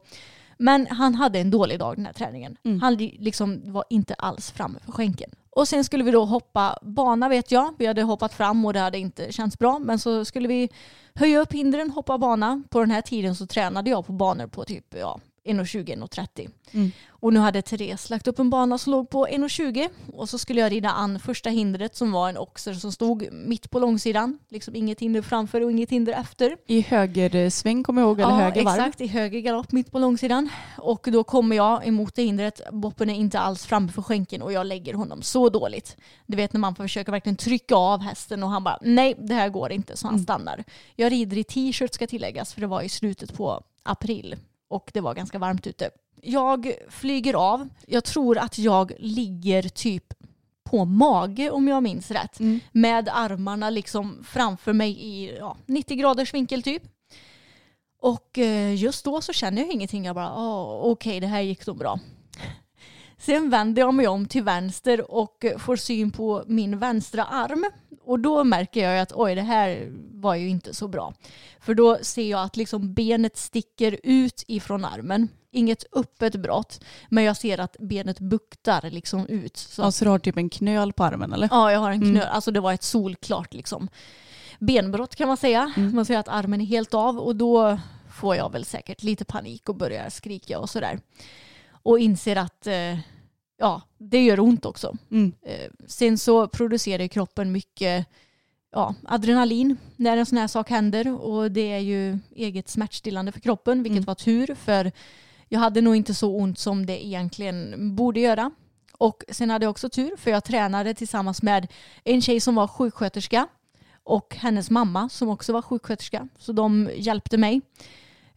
[0.57, 2.57] Men han hade en dålig dag den här träningen.
[2.63, 2.79] Mm.
[2.81, 5.29] Han li- liksom var inte alls framme för skänken.
[5.49, 7.73] Och sen skulle vi då hoppa bana vet jag.
[7.77, 9.79] Vi hade hoppat fram och det hade inte känts bra.
[9.79, 10.69] Men så skulle vi
[11.15, 12.63] höja upp hindren, hoppa bana.
[12.69, 16.49] På den här tiden så tränade jag på banor på typ ja, 1,20-1,30.
[16.71, 16.91] Mm.
[17.09, 20.61] Och nu hade Therese lagt upp en bana som låg på 1,20 och så skulle
[20.61, 24.39] jag rida an första hindret som var en oxer som stod mitt på långsidan.
[24.49, 26.57] Liksom inget hinder framför och inget hinder efter.
[26.67, 28.79] I höger eh, sväng kommer jag ihåg, eller höger varv.
[28.79, 29.01] exakt.
[29.01, 30.49] I höger galopp mitt på långsidan.
[30.77, 32.61] Och då kommer jag emot det hindret.
[32.71, 35.97] Boppen är inte alls framme för skänken och jag lägger honom så dåligt.
[36.25, 39.49] Du vet när man försöker verkligen trycka av hästen och han bara nej det här
[39.49, 40.23] går inte så han Mm.
[40.23, 40.63] stannar.
[40.95, 44.35] Jag rider i t-shirt ska tilläggas för det var i slutet på april
[44.67, 45.89] och det var ganska varmt ute.
[46.21, 47.69] Jag flyger av.
[47.87, 50.13] Jag tror att jag ligger typ
[50.63, 52.39] på mage om jag minns rätt.
[52.39, 52.59] Mm.
[52.71, 56.83] Med armarna liksom framför mig i ja, 90 graders vinkel typ.
[58.01, 60.05] Och eh, just då så känner jag ingenting.
[60.05, 61.99] Jag bara, oh, okej det här gick nog bra.
[63.19, 67.65] Sen vänder jag mig om till vänster och får syn på min vänstra arm.
[68.03, 71.13] Och då märker jag att oj, det här var ju inte så bra.
[71.59, 75.29] För då ser jag att liksom benet sticker ut ifrån armen.
[75.51, 79.57] Inget öppet brott, men jag ser att benet buktar liksom ut.
[79.57, 79.81] Så.
[79.81, 81.49] Ja, så du har typ en knöl på armen eller?
[81.51, 82.27] Ja, jag har en knöl.
[82.31, 83.89] Alltså det var ett solklart liksom
[84.59, 85.73] benbrott kan man säga.
[85.93, 87.79] Man ser att armen är helt av och då
[88.11, 90.99] får jag väl säkert lite panik och börjar skrika och sådär.
[91.87, 92.99] Och inser att eh,
[93.57, 94.97] ja, det gör ont också.
[95.11, 95.33] Mm.
[95.41, 98.07] Eh, sen så producerar kroppen mycket
[98.71, 103.39] ja, adrenalin när en sån här sak händer och det är ju eget smärtstillande för
[103.39, 104.05] kroppen vilket Mm.
[104.05, 104.91] var tur för
[105.49, 108.51] jag hade nog inte så ont som det egentligen borde göra.
[108.97, 111.67] Och sen hade jag också tur för jag tränade tillsammans med
[112.03, 113.47] en tjej som var sjuksköterska
[114.03, 116.27] och hennes mamma som också var sjuksköterska.
[116.37, 117.61] Så de hjälpte mig.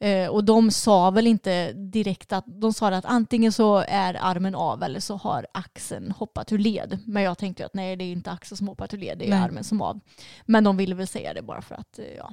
[0.01, 4.55] Eh, och de sa väl inte direkt att de sa att antingen så är armen
[4.55, 6.99] av eller så har axeln hoppat ur led.
[7.07, 9.31] Men jag tänkte att nej det är inte axeln som hoppat ur led, det är
[9.31, 9.39] Nej.
[9.39, 10.01] armen som av.
[10.47, 12.33] Men de ville väl säga det bara för att eh, ja,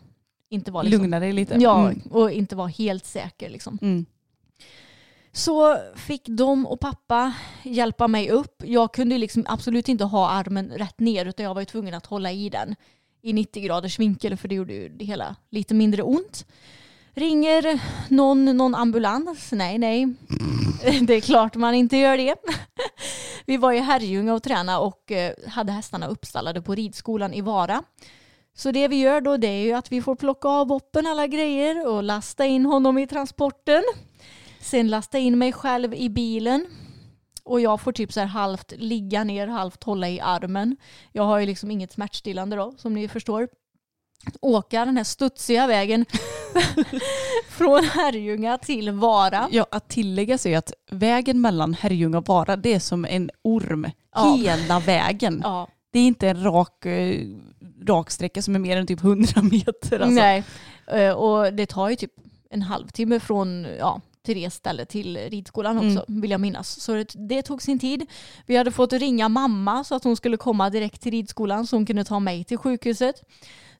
[0.50, 1.56] inte vara liksom, Lugna dig lite.
[1.60, 2.02] Ja, Mm.
[2.12, 3.80] och inte vara helt säker liksom.
[3.82, 4.06] Mm.
[5.32, 8.64] Så fick de och pappa hjälpa mig upp.
[8.66, 12.06] Jag kunde liksom absolut inte ha armen rätt ner utan jag var ju tvungen att
[12.06, 12.76] hålla i den
[13.22, 16.46] i 90 graders vinkel för det gjorde ju det hela lite mindre ont.
[17.18, 17.80] Ringer
[18.14, 19.52] någon, någon ambulans?
[19.52, 20.08] Nej, nej.
[21.02, 22.36] Det är klart man inte gör det.
[23.46, 27.84] Vi var i Herrljunga och tränade och eh, hade hästarna uppstallade på ridskolan i Vara.
[28.56, 31.28] Så det vi gör då det är ju att vi får plocka av boppen alla
[31.28, 33.84] grejer och lasta in honom i transporten.
[34.62, 36.66] Sen lasta in mig själv i bilen.
[37.44, 40.78] Och jag får typ så här halvt ligga ner, halvt hålla i armen.
[41.12, 43.48] Jag har ju liksom inget smärtstillande då, som ni förstår.
[44.42, 46.06] Åka den här studsiga vägen
[47.50, 49.48] från Herrljunga till Vara.
[49.52, 53.88] Ja, att tillägga sig att vägen mellan Herrljunga och Vara det är som en orm
[54.16, 54.36] Ja.
[54.42, 55.42] hela vägen.
[55.44, 57.22] Ja, Det är inte en rak, eh,
[57.88, 60.00] rak sträcka som är mer än typ 100 meter.
[60.00, 60.16] Alltså.
[60.22, 60.44] nej.
[60.88, 62.12] Eh, Och det tar ju typ
[62.50, 66.82] en halvtimme från ja, till det stället till ridskolan också, vill jag minnas.
[66.82, 68.06] Så det, det tog sin tid.
[68.46, 71.86] Vi hade fått ringa mamma så att hon skulle komma direkt till ridskolan så hon
[71.86, 73.16] kunde ta mig till sjukhuset.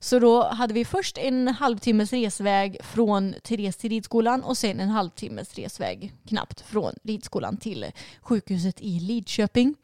[0.00, 4.88] Så då hade vi först en halvtimmes resväg från Therese till ridskolan och sen en
[4.88, 7.86] halvtimmes resväg knappt från ridskolan till
[8.20, 9.74] sjukhuset i Lidköping.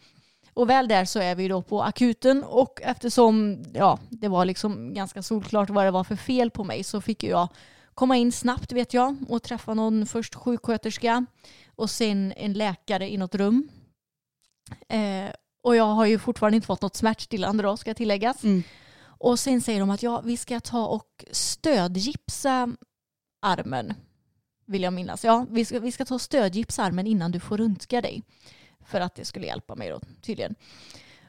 [0.54, 4.94] Och väl där så är vi då på akuten och eftersom ja, det var liksom
[4.94, 7.48] ganska solklart vad det var för fel på mig så fick jag
[7.94, 11.26] komma in snabbt vet jag och träffa någon först sjuksköterska
[11.76, 13.68] och sen en läkare i något rum.
[14.88, 15.30] Eh,
[15.62, 18.44] och jag har ju fortfarande inte fått något smärtstillande då ska tilläggas.
[18.44, 18.62] Mm.
[19.24, 22.68] Och sen säger de att ja, vi ska ta och stödgipsa
[23.42, 23.94] armen.
[24.66, 25.24] Vill jag minnas.
[25.24, 28.22] Ja, vi ska, vi ska ta och stödgipsa armen innan du får röntga dig.
[28.86, 30.54] För att det skulle hjälpa mig då tydligen.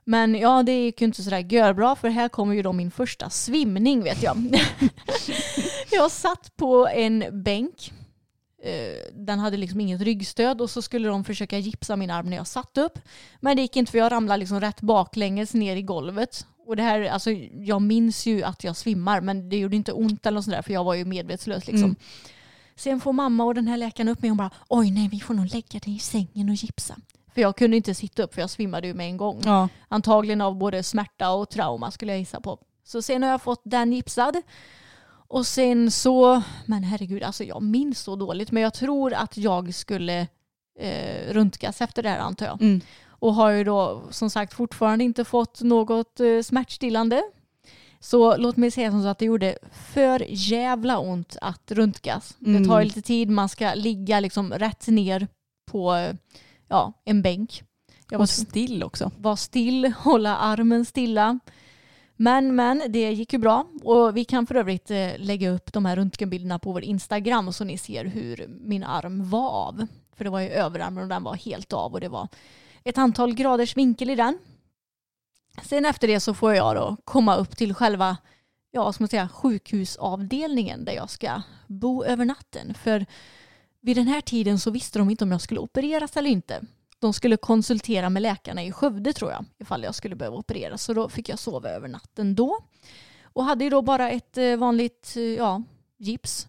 [0.04, 3.30] Men ja, det gick ju inte sådär görbra för här kommer ju då min första
[3.30, 4.38] svimning vet jag.
[5.92, 7.94] jag satt på en bänk.
[8.64, 12.38] Eh, den hade liksom inget ryggstöd och så skulle de försöka gipsa min arm när
[12.38, 13.00] jag satt upp.
[13.40, 16.46] Men det gick inte för jag ramlade liksom rätt baklänges ner i golvet.
[16.66, 20.26] Och det här, alltså, jag minns ju att jag svimmar men det gjorde inte ont
[20.26, 21.84] eller något sådär för jag var ju medvetslös liksom.
[21.84, 21.96] Mm.
[22.76, 25.34] Sen får mamma och den här läkaren upp mig och bara oj nej vi får
[25.34, 26.96] nog lägga dig i sängen och gipsa.
[27.34, 29.42] För jag kunde inte sitta upp för jag svimmade ju med en gång.
[29.46, 29.70] Ja.
[29.88, 32.60] Antagligen av både smärta och trauma skulle jag gissa på.
[32.84, 34.42] Så sen har jag fått den gipsad.
[35.28, 38.52] Och sen så, men herregud, alltså jag minns så dåligt.
[38.52, 40.28] Men jag tror att jag skulle
[40.80, 42.62] eh, röntgas efter det här antar jag.
[42.62, 42.82] Mm.
[43.26, 47.24] Och har ju då som sagt fortfarande inte fått något eh, smärtstillande.
[48.00, 49.58] Så låt mig säga som så att det gjorde
[49.94, 52.36] för jävla ont att röntgas.
[52.40, 52.88] Det tar ju Mm.
[52.88, 55.28] lite tid, man ska ligga liksom rätt ner
[55.72, 56.14] på eh,
[56.68, 57.64] ja, en bänk.
[58.10, 59.12] Jag var still också.
[59.18, 61.40] vara still, hålla armen stilla.
[62.16, 65.86] Men, men det gick ju bra och vi kan för övrigt eh, lägga upp de
[65.86, 69.88] här röntgenbilderna på vår Instagram så ni ser hur min arm var av.
[70.16, 72.28] För det var ju överarmen och den var helt av och det var
[72.86, 74.40] ett antal graders vinkel i den.
[75.64, 78.18] Sen efter det så får jag då komma upp till själva
[78.72, 82.74] ja, ska man säga, sjukhusavdelningen där jag ska bo över natten.
[82.74, 83.06] För
[83.82, 86.62] vid den här tiden så visste de inte om jag skulle opereras eller inte.
[87.00, 90.84] De skulle konsultera med läkarna i Skövde tror jag ifall jag skulle behöva opereras.
[90.84, 92.58] Så då fick jag sova över natten då.
[93.24, 95.64] Och hade ju då bara ett eh, vanligt eh, ja,
[95.98, 96.48] gips.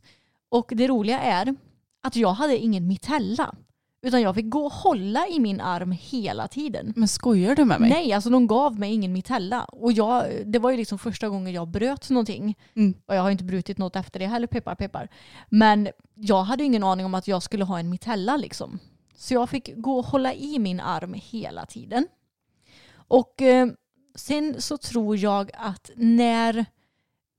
[0.49, 1.57] Och det roliga är
[2.03, 3.55] att jag hade ingen mitella.
[4.03, 6.93] Utan jag fick gå och hålla i min arm hela tiden.
[6.97, 7.91] Men skojar du med mig?
[7.91, 9.65] Nej, alltså de gav mig ingen mitella.
[9.65, 12.59] Och jag, det var ju liksom första gången jag bröt någonting.
[12.75, 12.95] Mm.
[13.07, 15.09] Och jag har inte brutit något efter det heller, peppar peppar.
[15.49, 18.79] Men jag hade ingen aning om att jag skulle ha en mitella liksom.
[19.17, 22.07] Så jag fick gå och hålla i min arm hela tiden.
[23.09, 23.69] Och eh,
[24.15, 26.67] sen så tror jag att när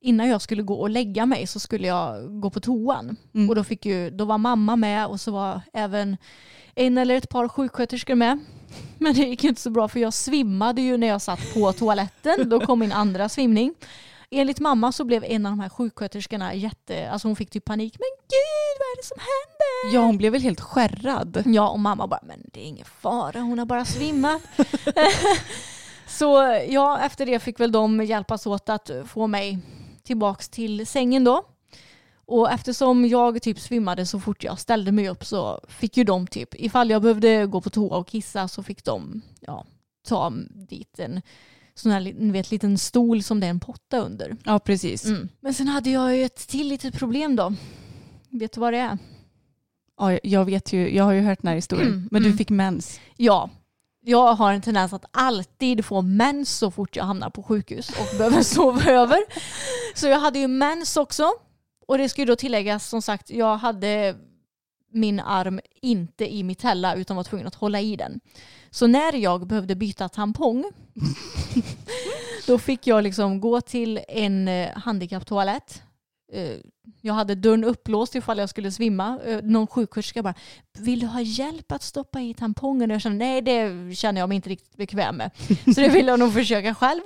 [0.01, 3.17] innan jag skulle gå och lägga mig så skulle jag gå på toan.
[3.35, 3.49] Mm.
[3.49, 6.17] Och då, fick ju, då var mamma med och så var även
[6.75, 8.39] en eller ett par sjuksköterskor med.
[8.97, 12.49] Men det gick inte så bra för jag svimmade ju när jag satt på toaletten.
[12.49, 13.73] Då kom min andra svimning.
[14.29, 17.95] Enligt mamma så blev en av de här sjuksköterskorna jätte, alltså hon fick typ panik.
[17.99, 19.95] Men gud vad är det som händer?
[19.95, 21.43] Ja, hon blev väl helt skärrad.
[21.45, 24.41] Ja och mamma bara, men det är ingen fara, hon har bara svimmat.
[26.07, 29.59] så ja, efter det fick väl de hjälpas åt att få mig
[30.07, 31.43] tillbaks till sängen då.
[32.25, 36.27] Och eftersom jag typ svimmade så fort jag ställde mig upp så fick ju de
[36.27, 39.65] typ, ifall jag behövde gå på toa och kissa så fick de ja,
[40.07, 40.33] ta
[40.69, 41.21] dit en
[41.75, 44.37] sån här ni vet, liten stol som det är en potta under.
[44.43, 45.05] Ja, precis.
[45.05, 45.29] Mm.
[45.39, 47.53] Men sen hade jag ju ett till litet problem då.
[48.29, 48.97] Vet du vad det är?
[49.97, 51.87] Ja, jag vet ju, jag har ju hört den här historien.
[51.87, 52.37] Mm, Men du mm.
[52.37, 52.99] fick mens.
[53.17, 53.49] Ja,
[54.07, 58.17] jag har en tendens att alltid få mens så fort jag hamnar på sjukhus och
[58.17, 59.19] behöver sova över.
[59.95, 61.31] Så jag hade ju mens också.
[61.87, 64.15] Och det ska ju då tilläggas, som sagt, jag hade
[64.91, 68.19] min arm inte i mitella utan var tvungen att hålla i den.
[68.69, 70.65] Så när jag behövde byta tampong
[72.47, 75.83] då fick jag liksom gå till en eh, handikapptoalett.
[76.33, 76.57] Eh,
[77.01, 79.19] Jag hade dörren upplåst ifall jag skulle svimma.
[79.25, 80.33] Eh, Någon sjuksköterska bara,
[80.79, 82.89] vill du ha hjälp att stoppa i tampongen?
[82.89, 85.31] Jag kände, nej det känner jag mig inte riktigt bekväm med.
[85.75, 87.01] Så det ville jag nog försöka själv.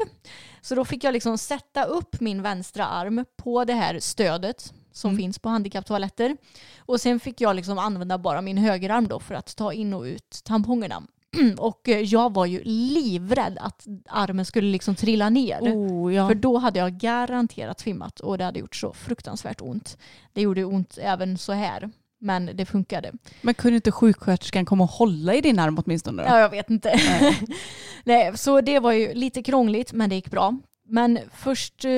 [0.62, 5.10] Så då fick jag liksom sätta upp min vänstra arm på det här stödet som
[5.10, 5.18] Mm.
[5.22, 6.38] finns på handikapptoaletter.
[6.80, 10.02] Och sen fick jag liksom använda bara min högerarm då för att ta in och
[10.04, 11.04] ut tampongerna.
[11.58, 15.60] Och eh, jag var ju livrädd att armen skulle liksom trilla ner.
[15.62, 16.28] Oh, ja.
[16.28, 19.98] För då hade jag garanterat svimmat och det hade gjort så fruktansvärt ont.
[20.34, 21.90] Det gjorde ont även så här.
[22.24, 23.12] Men det funkade.
[23.42, 26.24] Men kunde inte sjuksköterskan komma och hålla i din arm åtminstone?
[26.24, 26.30] Då?
[26.30, 26.96] Ja, jag vet inte.
[26.96, 27.42] Nej.
[28.04, 30.58] Nej, så det var ju lite krångligt men det gick bra.
[30.86, 31.92] Men först, eh,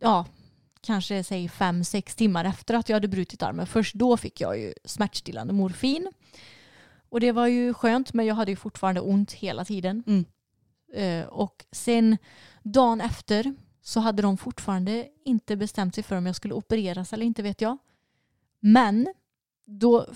[0.00, 0.26] ja,
[0.80, 4.58] kanske säg fem, sex timmar efter att jag hade brutit armen, först då fick jag
[4.58, 6.12] ju smärtstillande morfin.
[7.14, 10.02] Och det var ju skönt men jag hade ju fortfarande ont hela tiden.
[10.06, 10.24] Mm.
[10.94, 12.18] Eh, och sen
[12.62, 17.26] dagen efter så hade de fortfarande inte bestämt sig för om jag skulle opereras eller
[17.26, 17.78] inte vet jag.
[18.60, 19.06] Men
[19.66, 20.06] då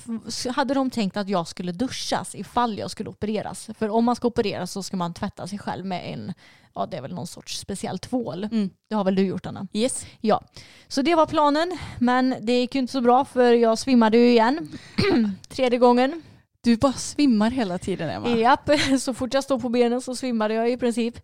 [0.54, 3.70] hade de tänkt att jag skulle duschas ifall jag skulle opereras.
[3.78, 6.32] För om man ska opereras så ska man tvätta sig själv med en,
[6.74, 8.44] ja det är väl någon sorts speciell tvål.
[8.44, 8.70] Mm.
[8.88, 9.66] Det har väl du gjort Anna?
[9.72, 10.06] Yes.
[10.20, 10.44] Ja.
[10.88, 11.78] Så det var planen.
[11.98, 14.78] Men det gick ju inte så bra för jag svimmade ju igen.
[15.48, 16.22] Tredje gången.
[16.60, 18.28] Du bara svimmar hela tiden Emma.
[18.28, 21.14] Japp, så fort jag stod på benen så svimmade jag i princip.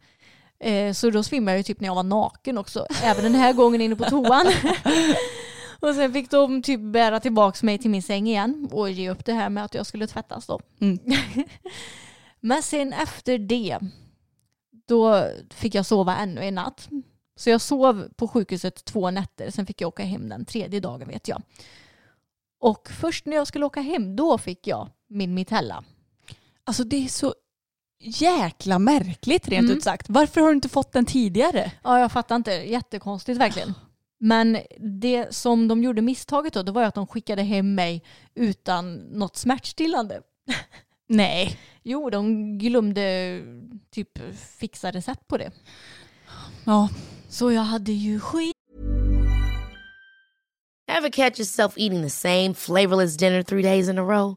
[0.61, 2.87] Eh, Så då svimmade jag typ när jag var naken också.
[3.03, 4.47] Även den här gången inne på toan.
[5.81, 9.25] Och sen fick de typ bära tillbaka mig till min säng igen och ge upp
[9.25, 10.61] det här med att jag skulle tvättas då.
[10.81, 10.99] Mm.
[12.41, 13.79] Men sen efter det,
[14.89, 16.89] då fick jag sova ännu en natt.
[17.37, 21.09] Så jag sov på sjukhuset två nätter, sen fick jag åka hem den tredje dagen
[21.09, 21.43] vet jag.
[22.61, 25.85] Och först när jag skulle åka hem, då fick jag min mitella.
[26.65, 27.35] Alltså det är så
[28.01, 29.77] jäkla märkligt rent Mm.
[29.77, 30.07] ut sagt.
[30.09, 31.73] Varför har du inte fått den tidigare?
[31.85, 32.53] Ja, jag fattar inte.
[32.53, 33.75] Jättekonstigt verkligen.
[34.21, 34.59] Men
[35.03, 38.03] det som de gjorde misstaget då, det var att de skickade hem mig
[38.35, 40.21] utan något smärtstillande.
[41.09, 41.59] Nej.
[41.83, 43.41] Jo, de glömde
[43.91, 44.09] typ
[44.59, 45.51] fixa recept på det.
[46.65, 46.89] Ja.
[47.29, 48.55] Så jag hade ju skit.
[50.87, 54.37] Ever catch yourself eating the same flavorless dinner three days in a row?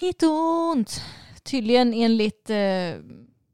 [0.00, 1.02] Skitont!
[1.42, 2.56] Tydligen enligt eh,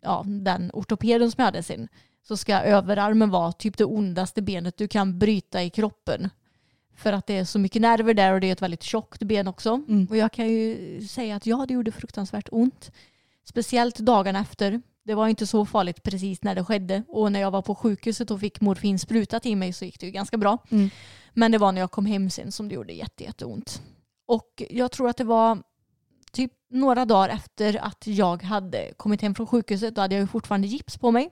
[0.01, 1.89] ja, den ortopeden som jag hade sin
[2.23, 6.31] så ska överarmen vara typ det ondaste benet du kan bryta i kroppen.
[6.97, 9.49] För att det är så mycket nerver där och det är ett väldigt tjockt ben
[9.49, 9.83] också.
[9.89, 10.07] Mm.
[10.11, 12.91] Och jag kan ju säga att ja, det gjorde fruktansvärt ont.
[13.45, 14.83] Speciellt dagarna efter.
[15.05, 17.03] Det var inte så farligt precis när det skedde.
[17.09, 20.07] Och när jag var på sjukhuset och fick morfin sprutat i mig så gick det
[20.07, 20.59] ju ganska bra.
[20.71, 20.91] Mm.
[21.35, 23.83] Men det var när jag kom hem sen som det gjorde jätte, jätteont.
[24.27, 25.63] Och jag tror att det var
[26.73, 29.95] några dagar efter att jag hade kommit hem från sjukhuset.
[29.95, 31.31] Då hade jag ju fortfarande gips på mig.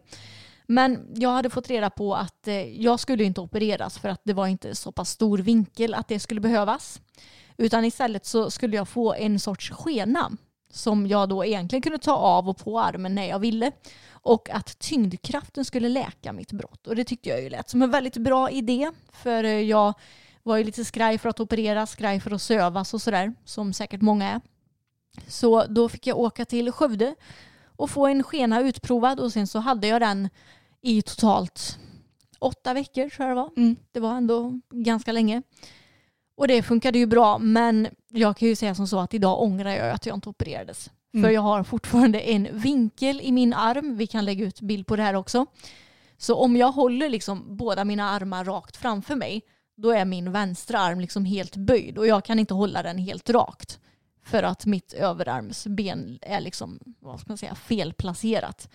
[0.67, 4.33] Men jag hade fått reda på att eh, jag skulle inte opereras för att det
[4.33, 7.01] var inte så pass stor vinkel att det skulle behövas.
[7.57, 10.31] Utan istället så skulle jag få en sorts skena
[10.73, 13.73] som jag då egentligen kunde ta av och på armen när jag ville.
[14.11, 16.87] Och att tyngdkraften skulle läka mitt brott.
[16.87, 18.91] Och det tyckte jag ju lät som en väldigt bra idé.
[19.13, 19.95] För eh, jag
[20.43, 23.35] var ju lite skraj för att operera, skraj för att sövas och sådär.
[23.45, 24.41] Som säkert många är.
[25.27, 27.15] Så då fick jag åka till Skövde
[27.77, 30.29] och få en skena utprovad och sen så hade jag den
[30.83, 31.79] i totalt
[32.39, 33.51] åtta veckor tror jag det var.
[33.57, 33.77] Mm.
[33.93, 35.43] Det var ändå ganska länge.
[36.37, 39.71] Och det funkade ju bra men jag kan ju säga som så att idag ångrar
[39.71, 40.91] jag att jag inte opererades.
[41.15, 41.25] Mm.
[41.25, 43.97] För jag har fortfarande en vinkel i min arm.
[43.97, 45.47] Vi kan lägga ut bild på det här också.
[46.19, 49.43] Så om jag håller liksom båda mina armar rakt framför mig
[49.77, 53.31] då är min vänstra arm liksom helt böjd och jag kan inte hålla den helt
[53.31, 53.79] rakt.
[54.31, 58.69] För att mitt överarmsben är liksom, vad ska man säga, felplacerat.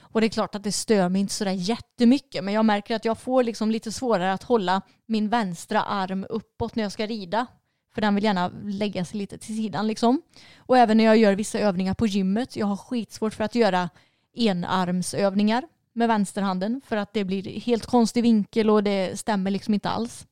[0.00, 3.04] Och det är klart att det stör mig inte sådär jättemycket men jag märker att
[3.04, 7.46] jag får liksom lite svårare att hålla min vänstra arm uppåt när jag ska rida.
[7.94, 10.22] För den vill gärna lägga sig lite till sidan liksom.
[10.56, 12.56] Och även när jag gör vissa övningar på gymmet.
[12.56, 13.90] Jag har skitsvårt för att göra
[14.34, 19.90] enarmsövningar med vänsterhanden för att det blir helt konstig vinkel och det stämmer liksom inte
[19.90, 20.26] alls.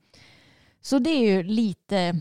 [0.83, 2.21] Så det är ju lite,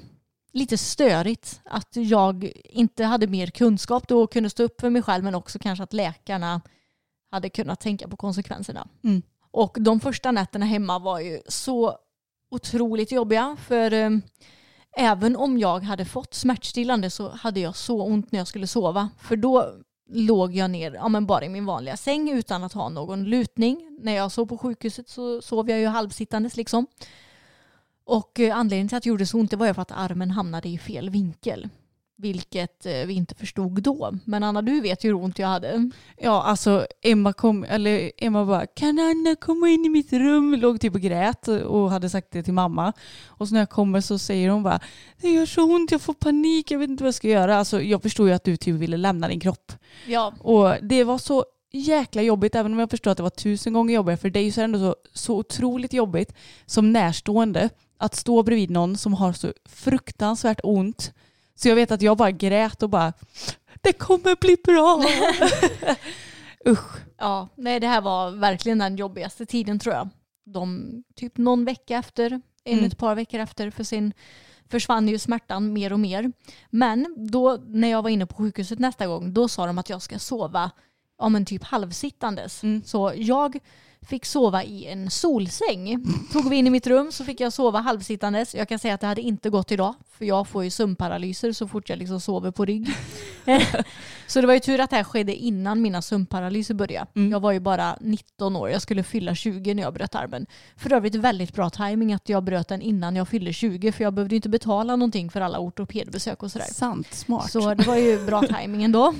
[0.52, 5.02] lite störigt att jag inte hade mer kunskap då och kunde stå upp för mig
[5.02, 6.62] själv men också kanske att läkarna
[7.32, 8.88] hade kunnat tänka på konsekvenserna.
[9.04, 9.22] Mm.
[9.52, 11.97] Och de första nätterna hemma var ju så
[12.52, 14.10] otroligt jobbiga för eh,
[14.97, 19.10] även om jag hade fått smärtstillande så hade jag så ont när jag skulle sova.
[19.20, 19.74] För då
[20.10, 23.97] låg jag ner ja, men bara i min vanliga säng utan att ha någon lutning.
[24.02, 26.88] När jag sov på sjukhuset så sov jag ju halvsittandes liksom.
[28.10, 30.32] Och eh, anledningen till att det gjorde så ont det var ju för att armen
[30.32, 31.70] hamnade i fel vinkel.
[32.18, 34.12] Vilket eh, vi inte förstod då.
[34.26, 35.91] Men Anna, du vet ju hur ont jag hade.
[36.18, 40.53] Ja, alltså Emma kom, eller Emma bara, kan Anna komma in i mitt rum?
[40.53, 42.93] Låg typ och grät och hade sagt det till mamma.
[43.28, 44.80] Och så när jag kommer så säger hon bara,
[45.22, 47.57] det gör så ont, jag får panik, jag vet inte vad jag ska göra.
[47.57, 49.72] Alltså jag förstod ju att du typ ville lämna din kropp.
[50.07, 53.74] Ja, Och det var så jäkla jobbigt, även om jag förstår att det var tusen
[53.74, 56.34] gånger jobbigare för dig så är det ändå så, så otroligt jobbigt
[56.66, 57.70] som närstående
[58.00, 61.14] att stå bredvid någon som har så fruktansvärt ont.
[61.56, 63.14] Så jag vet att jag bara grät och bara,
[63.82, 65.04] det kommer bli bra.
[66.68, 66.97] Usch.
[67.18, 70.10] Ja, nej det här var verkligen den jobbigaste tiden tror jag.
[70.45, 72.32] De, typ någon vecka efter,
[72.64, 72.86] en Mm.
[72.86, 74.14] ett par veckor efter, för sen
[74.70, 76.32] försvann ju smärtan mer och mer.
[76.70, 80.02] Men då när jag var inne på sjukhuset nästa gång, då sa de att jag
[80.02, 80.72] ska sova
[81.20, 82.64] ja, men typ halvsittandes.
[82.64, 82.84] Mm.
[82.86, 83.60] Så jag
[84.10, 86.05] fick sova i en solsäng.
[86.32, 88.55] Tog vi in i mitt rum så fick jag sova halvsittandes.
[88.55, 91.68] Jag kan säga att det hade inte gått idag, för jag får ju sömnparalyser så
[91.68, 92.89] fort jag liksom sover på rygg.
[94.28, 97.07] Så det var ju tur att det här skedde innan mina sömnparalyser började.
[97.16, 97.32] Mm.
[97.32, 100.45] Jag var ju bara 19 år, jag skulle fylla 20 när jag bröt armen.
[100.76, 104.14] För övrigt väldigt bra timing att jag bröt den innan jag fyllde 20 för jag
[104.14, 106.66] behövde inte betala någonting för alla ortopedbesök och sådär.
[106.66, 107.51] Sant, smart.
[107.51, 109.14] Så det var ju bra timing ändå.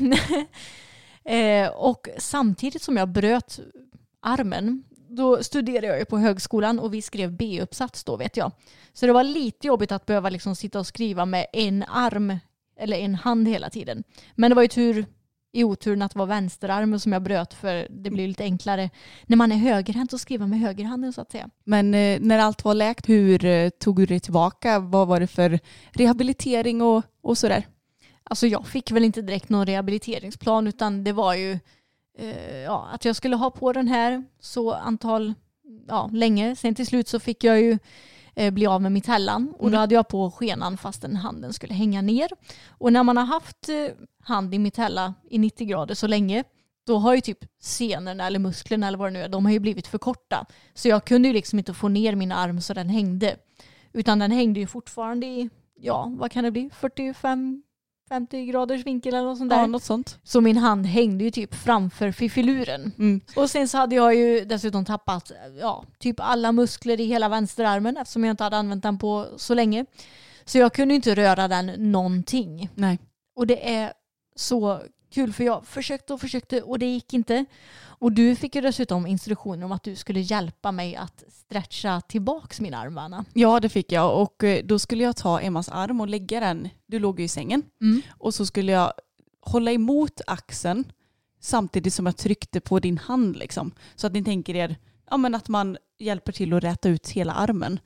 [1.24, 3.60] eh, och samtidigt som jag bröt
[4.22, 8.52] armen då studerade jag ju på högskolan och vi skrev B-uppsats då vet jag.
[8.94, 12.38] Så det var lite jobbigt att behöva liksom sitta och skriva med en arm
[12.80, 14.04] eller en hand hela tiden.
[14.36, 15.06] Men det var ju tur
[15.52, 18.90] i oturen att det var vänsterarmen som jag bröt för det blir lite enklare
[19.26, 21.50] när man är högerhänt att skriva med högerhanden så att säga.
[21.64, 24.80] Men eh, när allt var läkt, hur eh, tog du dig tillbaka?
[24.80, 25.60] Vad var det för
[25.92, 27.68] rehabilitering och, och sådär?
[28.24, 31.60] Alltså jag fick väl inte direkt någon rehabiliteringsplan utan det var ju
[32.20, 35.34] eh, ja, att jag skulle ha på den här så antal,
[35.88, 36.56] ja länge.
[36.56, 37.80] Sen till slut så fick jag ju
[38.36, 39.80] eh, bli av med mitellan och då Mm.
[39.80, 42.30] hade jag på skenan fastän handen skulle hänga ner.
[42.68, 43.76] Och när man har haft eh,
[44.24, 46.44] hand i mitella i 90 grader så länge
[46.86, 49.60] då har ju typ senorna eller musklerna eller vad det nu är, de har ju
[49.60, 50.46] blivit för korta.
[50.74, 53.36] Så jag kunde ju liksom inte få ner min arm så den hängde.
[53.94, 57.64] Utan den hängde ju fortfarande i, ja vad kan det bli, 45
[58.10, 59.60] 50 graders vinkel eller något sånt där.
[59.60, 60.20] Ja, något sånt.
[60.24, 62.92] Så min hand hängde ju typ framför fifiluren.
[62.98, 63.22] Mm.
[63.36, 67.98] Och sen så hade jag ju dessutom tappat ja, typ alla muskler i hela vänsterarmen
[67.98, 69.86] eftersom jag inte hade använt den på så länge.
[70.46, 72.70] Så jag kunde inte röra den någonting.
[72.76, 73.00] Nej.
[73.36, 73.94] Och det är
[74.36, 77.46] så kul för jag försökte och försökte och det gick inte.
[77.82, 82.60] Och du fick ju dessutom instruktioner om att du skulle hjälpa mig att stretcha tillbaks
[82.62, 83.26] min arm Anna.
[83.34, 86.70] Ja, det fick jag och eh, då skulle jag ta Emmas arm och lägga den,
[86.88, 88.02] du låg ju i sängen, Mm.
[88.18, 88.94] och så skulle jag
[89.42, 90.92] hålla emot axeln
[91.42, 93.72] samtidigt som jag tryckte på din hand liksom.
[93.96, 94.76] Så att ni tänker er
[95.10, 97.80] ja, men att man hjälper till att räta ut hela armen.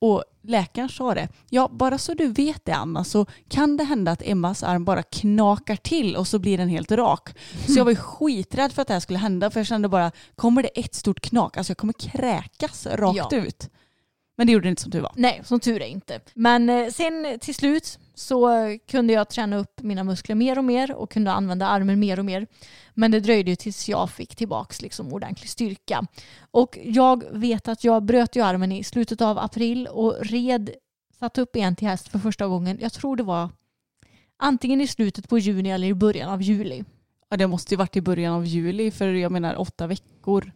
[0.00, 4.12] Och läkaren sa det, ja bara så du vet det Anna så kan det hända
[4.12, 7.28] att Emmas arm bara knakar till och så blir den helt rak.
[7.66, 10.10] Så jag var ju skiträdd för att det här skulle hända för jag kände bara,
[10.36, 13.38] kommer det ett stort knak, alltså jag kommer kräkas rakt Ja.
[13.38, 13.68] ut.
[14.36, 15.12] Men det gjorde det inte som tur var.
[15.16, 16.20] Nej, som tur är inte.
[16.34, 18.48] Men eh, sen till slut så
[18.86, 22.24] kunde jag träna upp mina muskler mer och mer och kunde använda armen mer och
[22.24, 22.46] mer.
[22.94, 26.06] Men det dröjde ju tills jag fick tillbaks liksom ordentlig styrka.
[26.50, 30.70] Och jag vet att jag bröt ju armen i slutet av april och red,
[31.18, 32.78] satt upp igen till häst för första gången.
[32.80, 33.50] Jag tror det var
[34.36, 36.84] antingen i slutet på juni eller i början av juli.
[37.28, 40.52] Ja, det måste ju varit i början av juli för jag menar åtta veckor.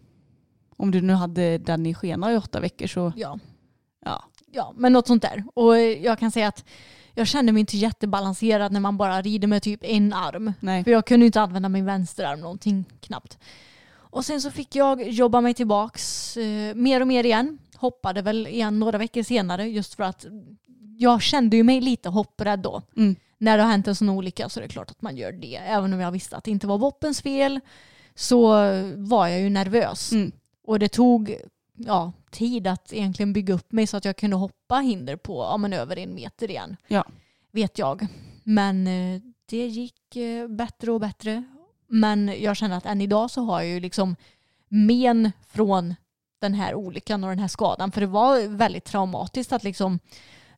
[0.77, 3.39] Om du nu hade den i skena i åtta veckor så Ja,
[4.05, 4.25] ja.
[4.55, 5.45] Ja, men något sånt där.
[5.55, 6.65] Och jag kan säga att
[7.15, 10.53] jag kände mig inte jättebalanserad när man bara rider med typ en arm.
[10.61, 10.85] Nej.
[10.85, 13.39] För jag kunde inte använda min vänsterarm någonting knappt.
[13.93, 17.59] Och sen så fick jag jobba mig tillbaks eh, mer och mer igen.
[17.77, 20.27] Hoppade väl igen några veckor senare just för att
[20.99, 22.83] jag kände ju mig lite hopprädd då.
[22.97, 23.17] Mm.
[23.39, 25.57] När det har hänt en sån olycka så är det klart att man gör det.
[25.57, 27.61] Även om jag visste att det inte var Boppens fel
[28.15, 28.49] så
[28.97, 30.13] var jag ju nervös.
[30.13, 30.33] Mm.
[30.67, 31.37] Och det tog
[31.87, 35.57] ja, tid att egentligen bygga upp mig så att jag kunde hoppa hinder på ja,
[35.57, 36.77] men över en meter igen.
[36.89, 37.05] Ja.
[37.51, 38.07] Vet jag.
[38.45, 41.45] Men eh, det gick eh, bättre och bättre.
[41.87, 44.17] Men jag känner att än idag så har jag ju liksom
[44.69, 45.95] men från
[46.41, 47.93] den här olyckan och den här skadan.
[47.93, 49.99] För det var väldigt traumatiskt att liksom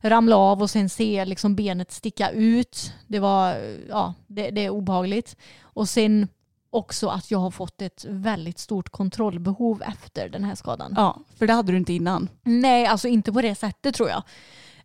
[0.01, 2.93] ramla av och sen se liksom benet sticka ut.
[3.07, 3.55] Det var,
[3.89, 5.37] ja, det, det är obehagligt.
[5.61, 6.27] Och sen
[6.75, 10.93] också att jag har fått ett väldigt stort kontrollbehov efter den här skadan.
[10.95, 12.29] ja, för det hade du inte innan.
[12.43, 14.23] Nej, alltså inte på det sättet tror jag.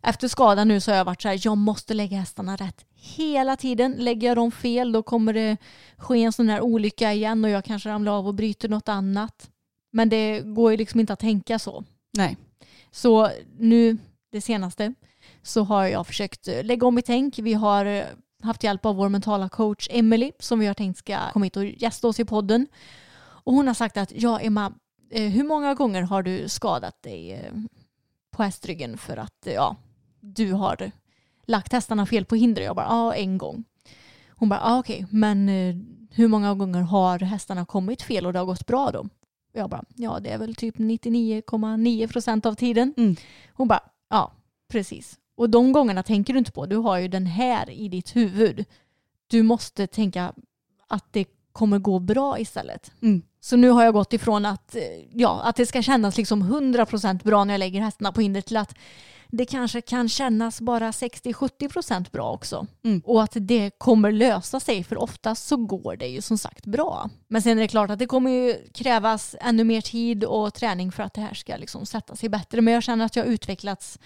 [0.03, 3.55] Efter skadan nu så har jag varit så här, jag måste lägga hästarna rätt hela
[3.55, 3.95] tiden.
[3.97, 5.57] Lägger jag dem fel då kommer det
[5.97, 9.49] ske en sån här olycka igen och jag kanske ramlar av och bryter något annat.
[9.91, 11.83] Men det går ju liksom inte att tänka så.
[12.17, 12.37] Nej.
[12.91, 13.97] Så nu,
[14.31, 14.93] det senaste,
[15.43, 17.39] så har jag försökt eh, lägga om mitt tänk.
[17.39, 18.03] Vi har eh,
[18.43, 21.65] haft hjälp av vår mentala coach Emily som vi har tänkt ska komma hit och
[21.65, 22.67] gästa oss i podden.
[23.43, 24.73] Och hon har sagt att ja Emma,
[25.09, 27.53] eh, hur många gånger har du skadat dig eh,
[28.31, 29.75] på hästryggen för att eh, ja,
[30.19, 30.91] du har
[31.45, 32.61] lagt hästarna fel på hinder?
[32.61, 33.63] Jag bara ja, en gång.
[34.29, 35.49] Hon bara ja, okej, men
[36.11, 39.09] hur många gånger har hästarna kommit fel och det har gått bra då?
[39.53, 42.93] Jag bara ja, det är väl typ 99,9 procent av tiden.
[42.97, 43.15] Mm.
[43.53, 44.31] Hon bara ja,
[44.67, 45.19] precis.
[45.41, 46.65] Och de gångerna tänker du inte på.
[46.65, 48.65] Du har ju den här i ditt huvud.
[49.27, 50.33] Du måste tänka
[50.87, 52.91] att det kommer gå bra istället.
[53.01, 53.21] Mm.
[53.39, 54.81] Så nu har jag gått ifrån att, eh,
[55.13, 58.57] ja, att det ska kännas liksom 100% bra när jag lägger hästarna på hinder till
[58.57, 58.75] att
[59.27, 62.67] det kanske kan kännas bara 60-70% bra också.
[62.83, 63.01] Mm.
[63.05, 67.09] Och att det kommer lösa sig för oftast så går det ju som sagt bra.
[67.27, 70.91] Men sen är det klart att det kommer ju krävas ännu mer tid och träning
[70.91, 72.61] för att det här ska liksom sätta sig bättre.
[72.61, 73.99] Men jag känner att jag har utvecklats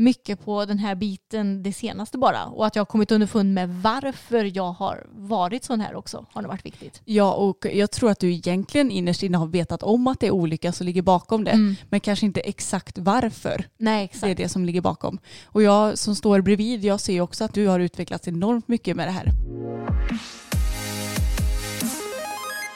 [0.00, 2.44] mycket på den här biten det senaste bara.
[2.44, 6.42] Och att jag har kommit underfund med varför jag har varit sån här också har
[6.42, 7.02] det varit viktigt.
[7.04, 10.30] Ja, och jag tror att du egentligen innerst inne har vetat om att det är
[10.30, 11.50] olyckan som ligger bakom det.
[11.50, 11.76] Mm.
[11.90, 14.22] Men kanske inte exakt varför Nej, exakt.
[14.22, 15.18] det är det som ligger bakom.
[15.44, 19.08] Och jag som står bredvid, jag ser också att du har utvecklats enormt mycket med
[19.08, 19.32] det här.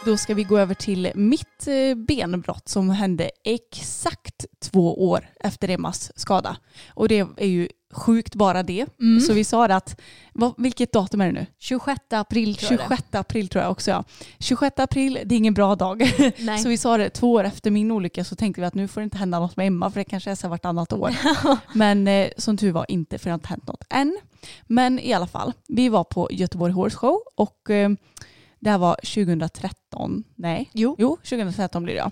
[0.04, 5.68] Då ska vi gå över till mitt eh, benbrott som hände exakt två år efter
[5.68, 6.56] Emmas skada.
[6.88, 8.86] Och det är ju sjukt bara det.
[9.00, 9.20] Mm.
[9.20, 10.00] Så vi sa det att,
[10.32, 11.46] vad, vilket datum är det nu?
[11.58, 14.04] 26 april tror jag 26 april tror jag också ja.
[14.38, 16.12] 26 april, det är ingen bra dag.
[16.38, 16.58] Nej.
[16.58, 19.00] Så vi sa det, två år efter min olycka så tänkte vi att nu får
[19.00, 21.14] det inte hända något med Emma för det kanske är så vartannat år.
[21.74, 24.18] Men eh, som tur var inte för det har inte hänt något än.
[24.66, 27.90] Men i alla fall, vi var på Göteborg Horse Show och eh,
[28.64, 30.96] det här var 2013, nej, Jo.
[30.98, 32.10] jo 2013 blir det ja.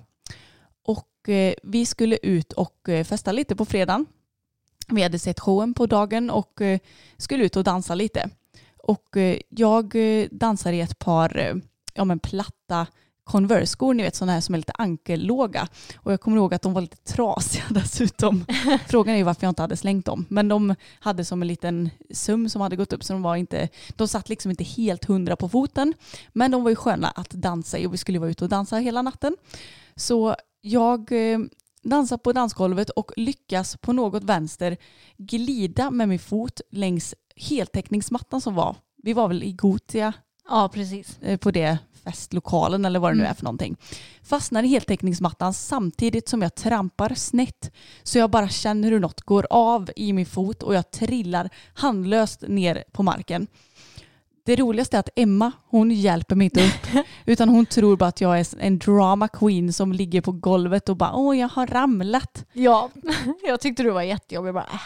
[0.85, 4.07] Och eh, vi skulle ut och eh, festa lite på fredagen.
[4.89, 6.79] Vi hade sett showen på dagen och eh,
[7.17, 8.31] skulle ut och dansa lite.
[8.77, 9.17] Och
[9.49, 9.97] jag
[10.31, 11.61] dansar i ett par
[11.95, 12.87] ja, men platta
[13.33, 15.69] Converse-skor, ni vet sådana här som är lite ankellåga.
[15.97, 18.45] Och jag kommer ihåg att de var lite trasiga dessutom.
[18.89, 20.27] Frågan är ju varför jag inte hade slängt dem.
[20.29, 23.69] Men de hade som en liten sum som hade gått upp så de var inte,
[23.97, 25.95] de satt liksom inte helt hundra på foten.
[26.33, 28.77] Men de var ju sköna att dansa i och vi skulle vara ute och dansa
[28.77, 29.37] hela natten.
[29.97, 31.39] Så jag eh,
[31.83, 34.77] dansar på dansgolvet och lyckas på något vänster
[35.17, 38.77] glida med min fot längs heltäckningsmattan som var.
[39.03, 40.13] Vi var väl i Gotia
[40.49, 41.19] Ja, precis.
[41.23, 43.31] eh, på det festlokalen eller vad det nu Mm.
[43.31, 43.77] är för någonting.
[44.23, 47.71] Fastnar i heltäckningsmattan samtidigt som jag trampar snett.
[48.03, 52.43] Så jag bara känner hur något går av i min fot och jag trillar handlöst
[52.49, 53.47] ner på marken.
[54.45, 57.05] Det roligaste är att Emma, hon hjälper mig inte upp.
[57.27, 60.97] utan hon tror bara att jag är en drama queen som ligger på golvet och
[60.97, 62.45] bara åh jag har ramlat.
[62.53, 62.91] Ja,
[63.47, 64.49] jag tyckte du var jättejobbig.
[64.49, 64.81] Jag bara, äh,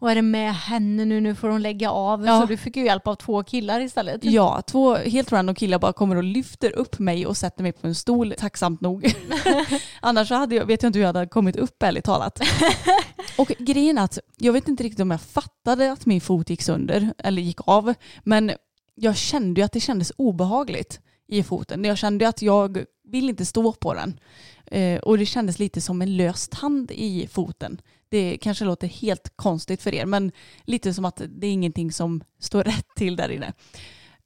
[0.00, 1.20] vad är det med henne nu?
[1.20, 2.26] Nu får hon lägga av.
[2.26, 2.40] Ja.
[2.40, 4.24] Så du fick ju hjälp av två killar istället.
[4.24, 7.86] Ja, två helt random killar bara kommer och lyfter upp mig och sätter mig på
[7.86, 9.14] en stol, tacksamt nog.
[10.00, 12.40] Annars så hade jag, vet jag inte hur jag hade kommit upp ärligt talat.
[13.38, 16.62] och grejen är att jag vet inte riktigt om jag fattade att min fot gick
[16.62, 17.94] sönder eller gick av.
[18.24, 18.52] Men
[18.94, 21.84] jag kände ju att det kändes obehagligt i foten.
[21.84, 24.20] Jag kände att jag vill inte stå på den.
[24.66, 27.80] Eh, och det kändes lite som en lös tand i foten.
[28.10, 30.32] Det kanske låter helt konstigt för er men
[30.64, 33.52] lite som att det är ingenting som står rätt till där inne.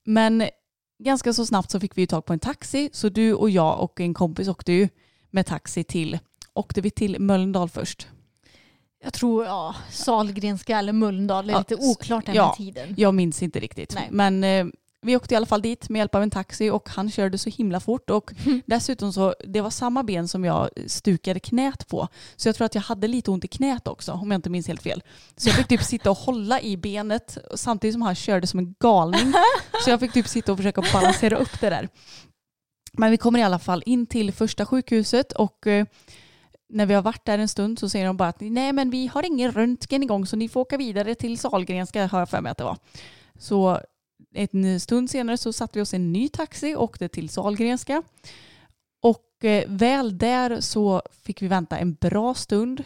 [0.04, 0.44] Men
[0.98, 3.80] ganska så snabbt så fick vi ju tag på en taxi så du och jag
[3.80, 4.88] och en kompis åkte ju
[5.30, 6.18] med taxi till,
[6.52, 8.08] åkte vi till Mölndal först.
[9.04, 12.46] Jag tror, ja, Salgrenska eller Mölndal, det är Ja, lite oklart den ja.
[12.46, 12.94] här tiden.
[12.96, 13.94] Jag minns inte riktigt.
[13.94, 14.08] Nej.
[14.10, 14.66] Men eh,
[15.04, 17.50] vi åkte i alla fall dit med hjälp av en taxi och han körde så
[17.50, 18.32] himla fort och
[18.66, 22.08] dessutom så det var samma ben som jag stukade knät på.
[22.36, 24.68] Så jag tror att jag hade lite ont i knät också om jag inte minns
[24.68, 25.02] helt fel.
[25.36, 28.74] Så jag fick typ sitta och hålla i benet samtidigt som han körde som en
[28.80, 29.32] galning.
[29.84, 31.88] Så jag fick typ sitta och försöka balansera upp det där.
[32.92, 35.86] Men vi kommer i alla fall in till första sjukhuset och eh,
[36.68, 39.06] när vi har varit där en stund så säger de bara att nej men vi
[39.06, 42.50] har ingen röntgen igång så ni får åka vidare till Sahlgrenska har jag för mig
[42.50, 42.76] att det var.
[43.38, 43.80] Så
[44.34, 48.02] en stund senare så satte vi oss i en ny taxi och åkte till Sahlgrenska.
[49.02, 52.82] Och eh, väl där så fick vi vänta en bra stund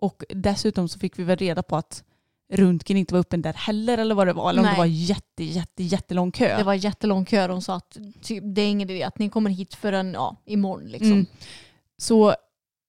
[0.00, 2.04] och dessutom så fick vi väl reda på att
[2.52, 4.50] röntgen inte var öppen där heller eller vad det var.
[4.50, 4.74] Eller om Nej.
[4.74, 6.56] det var jätte, jätte, jättelång kö.
[6.56, 7.46] Det var jättelång kö.
[7.46, 10.88] De sa att typ, det är ingen idé att ni kommer hit förrän ja, imorgon.
[10.88, 11.12] Liksom.
[11.12, 11.26] Mm.
[11.98, 12.34] Så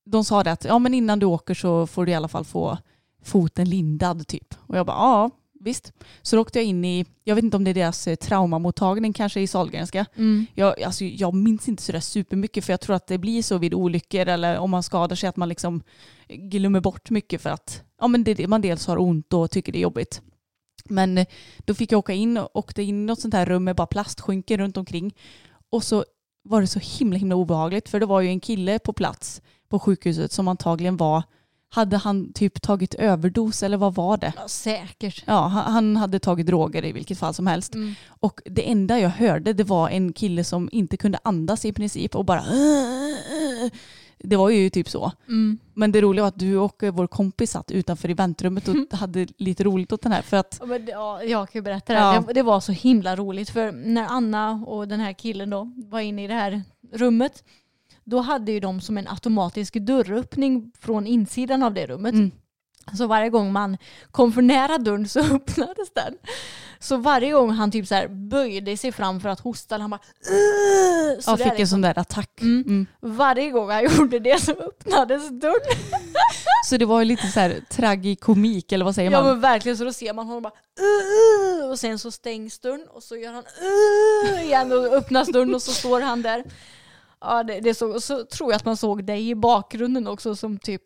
[0.06, 2.46] de sa det att ja, men innan du åker så får du i alla fall
[2.46, 2.78] få
[3.24, 4.56] foten lindad typ.
[4.68, 5.30] Och jag bara ja,
[5.64, 5.94] visst.
[6.22, 9.14] Så då åkte jag in i, jag vet inte om det är deras eh, traumamottagning
[9.14, 10.06] kanske i Sahlgrenska.
[10.16, 10.46] Mm.
[10.56, 13.74] Jag, alltså, jag minns inte sådär supermycket för jag tror att det blir så vid
[13.74, 15.84] olyckor eller om man skadar sig att man liksom
[16.28, 19.80] glömmer bort mycket för att ja, men det man dels har ont och tycker det
[19.80, 20.22] är jobbigt.
[20.90, 23.64] Men eh, då fick jag åka in och åkte in i något sånt här rum
[23.64, 25.16] med bara plastskynken runt omkring.
[25.70, 26.06] Och så
[26.44, 29.80] var det så himla himla obehagligt för det var ju en kille på plats på
[29.80, 31.24] sjukhuset som antagligen var,
[31.74, 34.34] hade han typ tagit överdos eller vad var det?
[34.38, 35.24] Ja, säkert.
[35.26, 37.76] Ja, han hade tagit droger i vilket fall som helst.
[37.76, 37.96] Mm.
[38.08, 42.16] Och det enda jag hörde det var en kille som inte kunde andas i princip
[42.16, 42.44] och bara
[44.24, 45.12] det var ju typ så.
[45.28, 45.60] Mm.
[45.74, 49.28] Men det roliga var att du och vår kompis satt utanför i väntrummet och hade
[49.38, 50.22] lite roligt åt den här.
[50.22, 52.00] För att, Ja, men, ja, jag kan ju berätta det.
[52.00, 52.24] Ja.
[52.28, 52.34] det.
[52.34, 56.24] Det var så himla roligt för när Anna och den här killen då var inne
[56.24, 56.62] i det här
[56.94, 57.44] rummet
[58.12, 62.14] då hade ju de som en automatisk dörröppning från insidan av det rummet.
[62.14, 62.32] Mm.
[62.98, 63.78] Så varje gång man
[64.12, 66.14] kom för nära dörren så öppnades den.
[66.80, 70.00] Så varje gång han typ så böjde sig fram för att hosta, han bara
[70.32, 71.68] "Ugh!" så där fick en liksom.
[71.68, 72.42] sån där attack.
[72.42, 72.64] Mm.
[72.68, 72.88] Mm.
[73.00, 75.78] Varje gång han gjorde det så öppnades dörren.
[76.66, 79.30] Så det var ju lite så här tragikomik eller vad säger Ja man?
[79.32, 83.04] men verkligen så då ser man honom bara "Ugh!" och sen så stängs dörren och
[83.04, 83.44] så gör han
[84.42, 86.44] igen och öppnas dörren och så står han där.
[87.22, 90.36] Ja det, det så, och så tror jag att man såg dig i bakgrunden också
[90.36, 90.82] som typ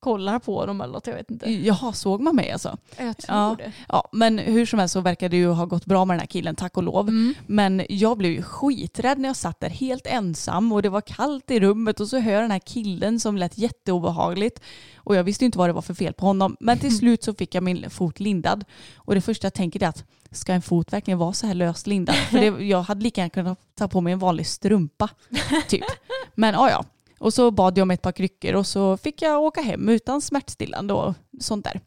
[0.00, 1.50] kollar på dem eller något, jag vet inte.
[1.50, 2.76] Jaha, såg man mig alltså?
[2.98, 3.54] Jag tror Ja.
[3.58, 3.72] det.
[3.88, 6.26] Ja, men hur som helst så verkar det ju ha gått bra med den här
[6.26, 7.08] killen, tack och lov.
[7.08, 7.34] Mm.
[7.46, 11.50] Men jag blev ju skiträdd när jag satt där helt ensam och det var kallt
[11.50, 14.60] i rummet och så hör jag den här killen som lät jätteobehagligt.
[14.96, 16.56] Och jag visste inte vad det var för fel på honom.
[16.60, 18.64] Men till slut så fick jag min fot lindad.
[18.96, 21.86] Och det första jag tänker är att ska en fot verkligen vara så här löst
[21.86, 22.14] lindad?
[22.16, 25.08] För det, jag hade lika gärna kunnat ta på mig en vanlig strumpa.
[25.68, 25.84] Typ.
[26.34, 26.84] Men ja, ja.
[27.18, 30.20] Och så bad jag om ett par kryckor och så fick jag åka hem utan
[30.20, 31.80] smärtstillande och sånt där.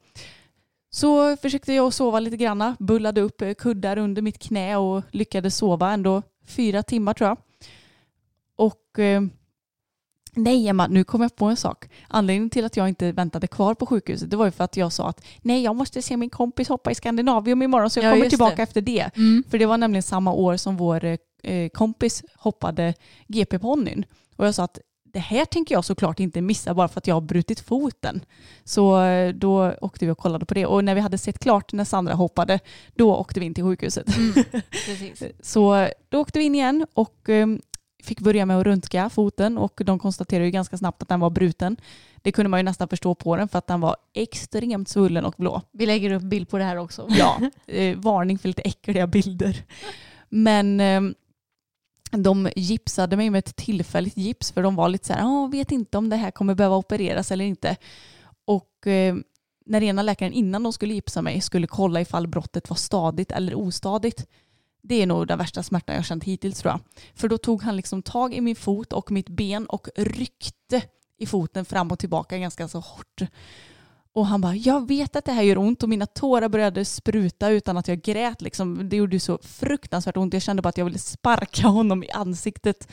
[0.91, 5.57] Så försökte jag sova lite granna, bullade upp eh, kuddar under mitt knä och lyckades
[5.57, 7.37] sova ändå fyra timmar tror jag.
[8.55, 9.21] Och eh,
[10.35, 11.89] nej Emma, nu kom jag på en sak.
[12.07, 14.93] Anledningen till att jag inte väntade kvar på sjukhuset det var ju för att jag
[14.93, 18.11] sa att nej jag måste se min kompis hoppa i Skandinavium imorgon så jag Ja,
[18.11, 18.63] kommer tillbaka det.
[18.63, 19.09] efter det.
[19.17, 19.43] Mm.
[19.49, 21.05] För det var nämligen samma år som vår
[21.43, 22.93] eh, kompis hoppade
[23.27, 24.05] GP-ponnyn.
[24.35, 24.79] Och jag sa att
[25.13, 28.25] det här tänker jag såklart inte missa bara för att jag har brutit foten.
[28.63, 30.65] Så eh, då åkte vi och kollade på det.
[30.65, 32.59] Och när vi hade sett klart när Sandra hoppade,
[32.95, 34.17] då åkte vi in till sjukhuset.
[34.17, 34.43] Mm.
[35.39, 37.47] Så då åkte vi in igen och eh,
[38.03, 41.29] fick börja med att röntga foten och de konstaterade ju ganska snabbt att den var
[41.29, 41.77] bruten.
[42.21, 45.35] Det kunde man ju nästan förstå på den för att den var extremt svullen och
[45.37, 45.61] blå.
[45.71, 47.07] Vi lägger upp bild på det här också.
[47.09, 49.63] Ja, eh, varning för lite äckliga bilder.
[50.29, 51.01] Men eh,
[52.11, 55.71] de gipsade mig med ett tillfälligt gips för de var lite så här, jag vet
[55.71, 57.75] inte om det här kommer behöva opereras eller inte.
[58.45, 59.15] Och eh,
[59.65, 63.55] när ena läkaren innan de skulle gipsa mig skulle kolla ifall brottet var stadigt eller
[63.55, 64.25] ostadigt.
[64.81, 66.79] det är nog den värsta smärtan jag känt hittills tror jag.
[67.15, 70.81] För då tog han liksom tag i min fot och mitt ben och ryckte
[71.17, 73.21] i foten fram och tillbaka ganska så hårt.
[74.19, 77.49] Och han bara, jag vet att det här gör ont och mina tårar började spruta
[77.49, 78.41] utan att jag grät.
[78.41, 78.89] Liksom.
[78.89, 80.33] Det gjorde så fruktansvärt ont.
[80.33, 82.87] Jag kände bara att jag ville sparka honom i ansiktet.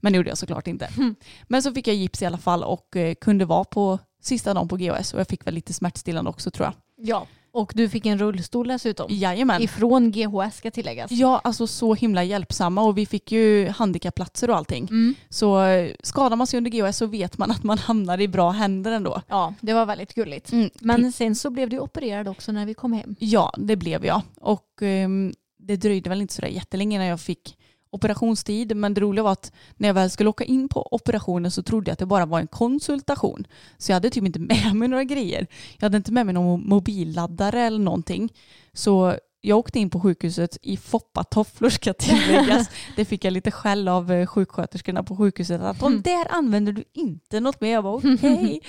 [0.00, 0.86] Men det gjorde jag såklart inte.
[0.96, 1.14] Mm.
[1.48, 4.68] Men så fick jag gips i alla fall och eh, kunde vara på sista dagen
[4.68, 6.74] på GHS och jag fick väl lite smärtstillande också tror jag.
[7.08, 7.26] Ja.
[7.52, 9.06] Och du fick en rullstol dessutom.
[9.10, 9.62] Jajamän.
[9.62, 11.10] Ifrån GHS ska tilläggas.
[11.10, 14.88] Ja, alltså så himla hjälpsamma och vi fick ju handikappplatser och allting.
[14.90, 15.14] Mm.
[15.28, 18.50] Så eh, skadar man sig under GHS så vet man att man hamnar i bra
[18.50, 19.22] händer ändå.
[19.28, 20.52] Ja, det var väldigt gulligt.
[20.52, 20.70] Mm.
[20.80, 23.16] Men sen så blev du opererad också när vi kom hem.
[23.18, 24.22] Ja, det blev jag.
[24.40, 27.56] Och ehm, det dröjde väl inte sådär jättelänge när jag fick
[27.92, 28.76] operationstid.
[28.76, 31.88] Men det roliga var att när jag väl skulle åka in på operationen så trodde
[31.88, 33.46] jag att det bara var en konsultation.
[33.78, 35.46] Så jag hade typ inte med mig några grejer.
[35.78, 38.32] Jag hade inte med mig någon mobilladdare eller någonting.
[38.72, 42.70] Så jag åkte in på sjukhuset i foppatofflor ska tilläggas.
[42.96, 45.60] Det fick jag lite skäll av eh, sjuksköterskorna på sjukhuset.
[45.60, 47.72] Att de där använder du inte något mer.
[47.72, 48.60] Jag bara okej.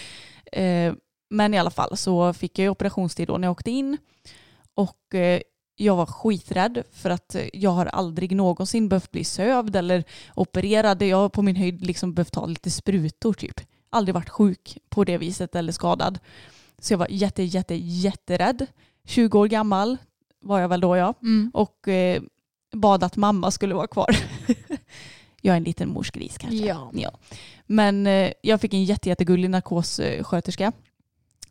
[0.52, 0.94] Eh,
[1.30, 3.98] Men i alla fall så fick jag operationstid då när jag åkte in.
[4.76, 5.42] Och eh,
[5.82, 10.04] jag var skiträdd för att jag har aldrig någonsin behövt bli sövd eller
[10.36, 11.02] opererad.
[11.02, 13.62] Jag har på min höjd liksom behövt ta lite sprutor typ.
[13.90, 16.20] Aldrig varit sjuk på det viset eller skadad.
[16.80, 18.66] Så jag var jätte, jätte, jätterädd.
[19.06, 19.98] 20 år gammal
[20.40, 21.14] var jag väl då ja.
[21.22, 21.52] Mm.
[21.54, 22.22] Och eh,
[22.72, 24.18] bad att mamma skulle vara kvar.
[25.42, 26.66] jag är en liten morsgris kanske.
[26.94, 27.12] Ja.
[27.66, 30.72] Men eh, jag fick en jätte, jättegullig narkossköterska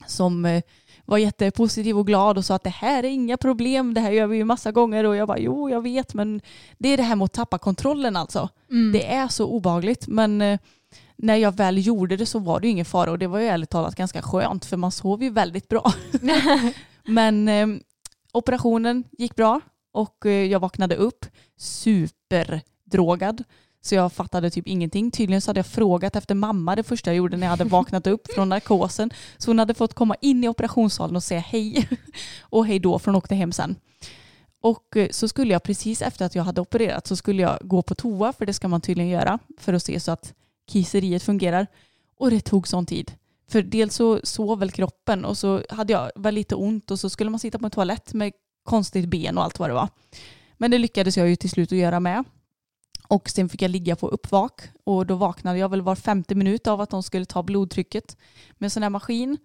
[0.07, 0.62] som eh,
[1.11, 4.26] var jättepositiv och glad och sa att det här är inga problem, det här gör
[4.26, 6.40] vi ju massa gånger och jag bara jo jag vet men
[6.78, 8.48] det är det här med att tappa kontrollen alltså.
[8.70, 8.92] Mm.
[8.92, 10.58] Det är så obehagligt men eh,
[11.16, 13.46] när jag väl gjorde det så var det ju ingen fara och det var ju
[13.46, 15.92] ärligt talat ganska skönt för man sov ju väldigt bra.
[17.04, 17.66] men eh,
[18.32, 19.61] operationen gick bra
[19.92, 23.44] och eh, jag vaknade upp superdrogad.
[23.83, 25.11] Så jag fattade typ ingenting.
[25.11, 28.07] Tydligen så hade jag frågat efter mamma det första jag gjorde när jag hade vaknat
[28.07, 29.11] upp från narkosen.
[29.39, 31.89] Så hon hade fått komma in i operationssalen och säga hej.
[32.41, 33.76] Och hej då för hon åkte hem sen.
[34.61, 37.83] Och eh, så skulle jag precis efter att jag hade opererat så skulle jag gå
[37.83, 40.35] på toa för det ska man tydligen göra för att se så att
[40.72, 41.66] kiseriet fungerar.
[42.16, 43.12] Och det tog sån tid.
[43.51, 47.11] För dels så sov väl kroppen och så hade jag väl lite ont och så
[47.11, 48.33] skulle man sitta på en toalett med
[48.64, 49.89] konstigt ben och allt vad det var.
[50.59, 52.24] Men det lyckades jag ju till slut att göra med.
[53.11, 56.66] Och sen fick jag ligga på uppvak och då vaknade jag väl var femte minut
[56.66, 58.16] av att de skulle ta blodtrycket
[58.52, 59.38] med en sån här maskin.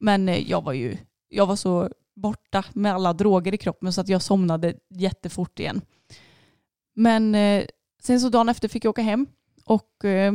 [0.00, 0.96] Men eh, jag var ju,
[1.28, 5.80] jag var så borta med alla droger i kroppen så att jag somnade jättefort igen.
[6.94, 7.64] Men eh,
[8.02, 9.26] sen så dagen efter fick jag åka hem
[9.64, 10.32] och eh,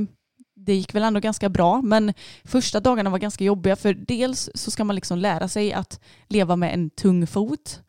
[0.56, 2.14] det gick väl ändå ganska bra men
[2.44, 6.56] första dagarna var ganska jobbiga för dels så ska man liksom lära sig att leva
[6.56, 7.82] med en tung fot,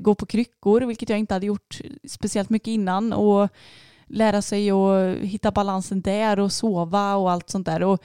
[0.00, 3.50] gå på kryckor vilket jag inte hade gjort speciellt mycket innan och
[4.06, 7.82] lära sig att hitta balansen där och sova och allt sånt där.
[7.82, 8.02] Och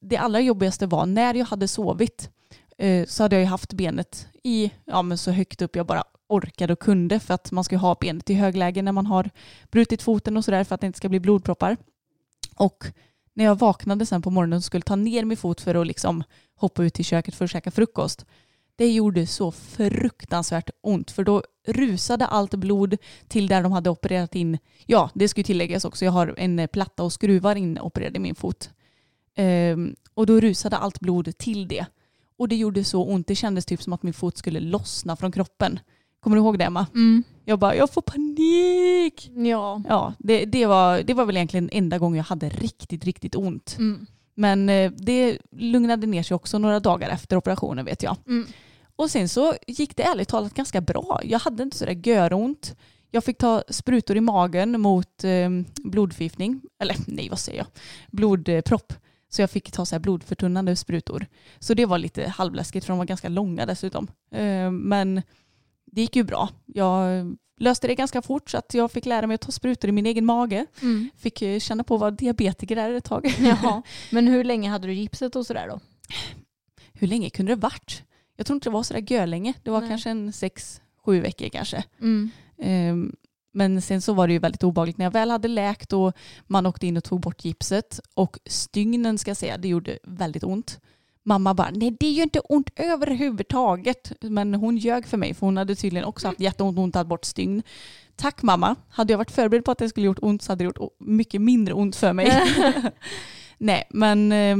[0.00, 2.30] det allra jobbigaste var när jag hade sovit
[2.78, 6.04] eh, så hade jag ju haft benet i, ja men så högt upp jag bara
[6.28, 9.30] orkade och kunde för att man ska ju ha benet i högläge när man har
[9.70, 11.76] brutit foten och sådär för att det inte ska bli blodproppar.
[12.56, 12.84] Och
[13.34, 16.24] när jag vaknade sen på morgonen och skulle ta ner min fot för att liksom
[16.54, 18.26] hoppa ut till köket för att käka frukost.
[18.76, 22.96] Det gjorde så fruktansvärt ont för då rusade allt blod
[23.28, 24.58] till där de hade opererat in.
[24.86, 26.04] Ja, det ju tilläggas också.
[26.04, 28.70] Jag har en platta och skruvar in opererade i min fot.
[29.34, 31.86] Ehm, och då rusade allt blod till det.
[32.36, 33.26] Och det gjorde så ont.
[33.26, 35.80] Det kändes typ som att min fot skulle lossna från kroppen.
[36.20, 36.86] Kommer du ihåg det Emma?
[36.94, 37.22] Mm.
[37.44, 39.30] Jag bara, jag får panik.
[39.34, 39.82] Ja.
[39.88, 43.76] Ja, det, det, var, det var väl egentligen enda gången jag hade riktigt, riktigt ont.
[43.78, 44.06] Mm.
[44.34, 48.16] Men eh, det lugnade ner sig också några dagar efter operationen vet jag.
[48.26, 48.46] Mm.
[48.96, 51.20] Och sen så gick det ärligt talat ganska bra.
[51.24, 52.76] Jag hade inte sådär göront.
[53.10, 55.50] Jag fick ta sprutor i magen mot eh,
[55.84, 56.62] blodförgiftning.
[56.80, 57.66] Eller nej, vad säger jag?
[58.10, 58.92] Blodpropp.
[59.28, 61.26] Så jag fick ta så här blodförtunnande sprutor.
[61.58, 64.08] Så det var lite halvläskigt för de var ganska långa dessutom.
[64.30, 65.22] Eh, men
[65.86, 66.48] det gick ju bra.
[66.66, 67.26] Jag
[67.60, 70.06] löste det ganska fort så att jag fick lära mig att ta sprutor i min
[70.06, 70.66] egen mage.
[70.82, 71.10] Mm.
[71.16, 73.34] Fick eh, känna på vad diabetiker är ett tag.
[73.38, 73.82] Jaha.
[74.10, 75.80] Men hur länge hade du gipset och sådär då?
[76.92, 78.02] Hur länge kunde det varit?
[78.36, 79.54] Jag tror inte det var sådär görlänge.
[79.62, 79.88] Det var Nej.
[79.88, 81.84] kanske en sex, sju veckor kanske.
[82.00, 82.30] Mm.
[82.58, 83.12] Ehm,
[83.54, 86.12] Men sen så var det ju väldigt obehagligt när jag väl hade läkt och
[86.46, 90.44] man åkte in och tog bort gipset och stygnen ska jag säga, det gjorde väldigt
[90.44, 90.80] ont.
[91.24, 94.12] Mamma bara, nej det gör inte ont överhuvudtaget.
[94.20, 97.08] Men hon ljög för mig för hon hade tydligen också haft jätteont och hon tagit
[97.08, 97.62] bort stygn.
[98.16, 98.76] Tack mamma.
[98.88, 101.40] Hade jag varit förberedd på att det skulle gjort ont så hade det gjort mycket
[101.40, 102.42] mindre ont för mig.
[103.58, 104.56] nej men eh,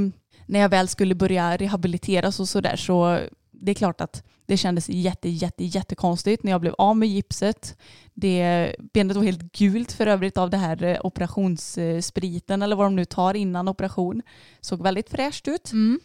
[0.46, 4.88] när jag väl skulle börja rehabiliteras och sådär så det är klart att det kändes
[4.88, 7.78] jätte, jätte, jättekonstigt när jag blev av med gipset.
[8.14, 12.96] Det, benet var helt gult för övrigt av det här eh, operationsspriten eller vad de
[12.96, 14.22] nu tar innan operation.
[14.60, 15.72] Såg väldigt fräscht ut.
[15.72, 16.00] Mm.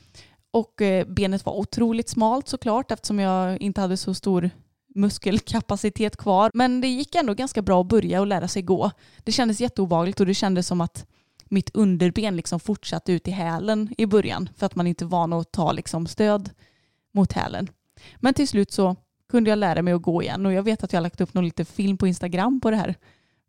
[0.58, 4.50] Och eh, benet var otroligt smalt såklart eftersom jag inte hade så stor
[4.96, 6.52] muskelkapacitet kvar.
[6.54, 8.92] Men det gick ändå ganska bra att börja och lära sig gå.
[9.24, 11.06] Det kändes jätteobehagligt och det kändes som att
[11.46, 15.34] mitt underben liksom fortsatte ut i hälen i början för att man inte var van
[15.34, 16.50] att ta liksom stöd
[17.14, 17.68] mot hälen.
[18.16, 18.96] Men till slut så
[19.30, 21.34] kunde jag lära mig att gå igen och jag vet att jag har lagt upp
[21.34, 22.96] någon liten film på Instagram på det här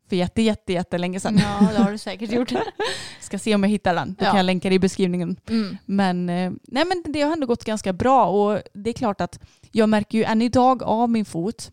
[0.08, 1.38] för jätte, jätte, jättelänge sedan.
[1.42, 2.52] Ja, det har du säkert gjort.
[3.20, 4.16] Ska se om jag hittar den.
[4.18, 4.28] Då Ja.
[4.30, 5.36] kan jag länka det i beskrivningen.
[5.48, 5.76] Mm.
[5.86, 9.40] Men, eh, nej, men det har ändå gått ganska bra och det är klart att
[9.72, 11.70] jag märker ju än idag av min fot.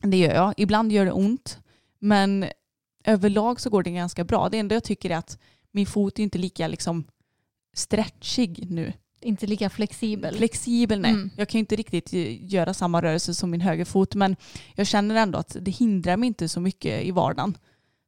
[0.00, 0.54] Det gör jag.
[0.56, 1.58] Ibland gör det ont.
[1.98, 2.46] Men
[3.04, 4.48] överlag så går det ganska bra.
[4.48, 5.38] Det enda jag tycker är att
[5.70, 7.04] min fot är inte lika liksom
[7.76, 8.92] stretchig nu.
[9.22, 10.36] Inte lika flexibel.
[10.36, 11.10] Flexibel nej.
[11.10, 11.30] Mm.
[11.36, 14.36] Jag kan ju inte riktigt eh, göra samma rörelse som min högerfot men
[14.74, 17.56] jag känner ändå att det hindrar mig inte så mycket i vardagen.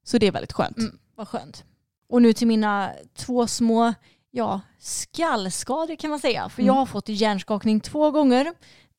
[0.04, 0.78] Så det är väldigt skönt.
[0.78, 1.64] Mm, vad skönt.
[2.08, 3.94] Och nu till mina två små
[4.30, 6.48] ja, skallskador kan man säga.
[6.48, 6.66] För Mm.
[6.66, 8.52] jag har fått hjärnskakning två gånger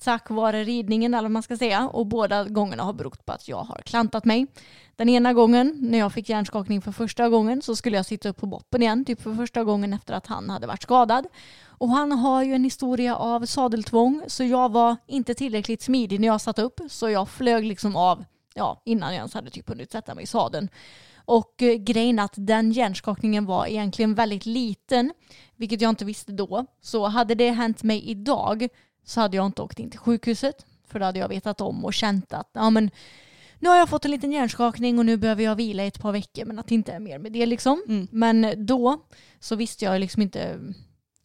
[0.03, 1.87] tack vare ridningen eller vad man ska säga.
[1.87, 4.47] Och båda gångerna har berott på att jag har klantat mig.
[4.95, 8.37] Den ena gången när jag fick hjärnskakning för första gången så skulle jag sitta upp
[8.37, 11.25] på boppen igen, typ för första gången efter att han hade varit skadad.
[11.77, 16.27] Och han har ju en historia av sadeltvång så jag var inte tillräckligt smidig när
[16.27, 19.91] jag satt upp så jag flög liksom av ja, innan jag ens hade typ hunnit
[19.91, 20.69] sätta mig i sadeln.
[21.25, 25.13] Och eh, grejen att den hjärnskakningen var egentligen väldigt liten,
[25.55, 26.65] vilket jag inte visste då.
[26.81, 28.67] Så hade det hänt mig idag
[29.05, 30.65] så hade jag inte åkt in till sjukhuset.
[30.87, 32.91] För då hade jag vetat om och känt att ja, men,
[33.59, 36.11] nu har jag fått en liten hjärnskakning och nu behöver jag vila i ett par
[36.11, 37.83] veckor men att det inte är mer med det liksom.
[37.87, 38.07] Mm.
[38.11, 39.01] Men då
[39.39, 40.59] så visste jag liksom inte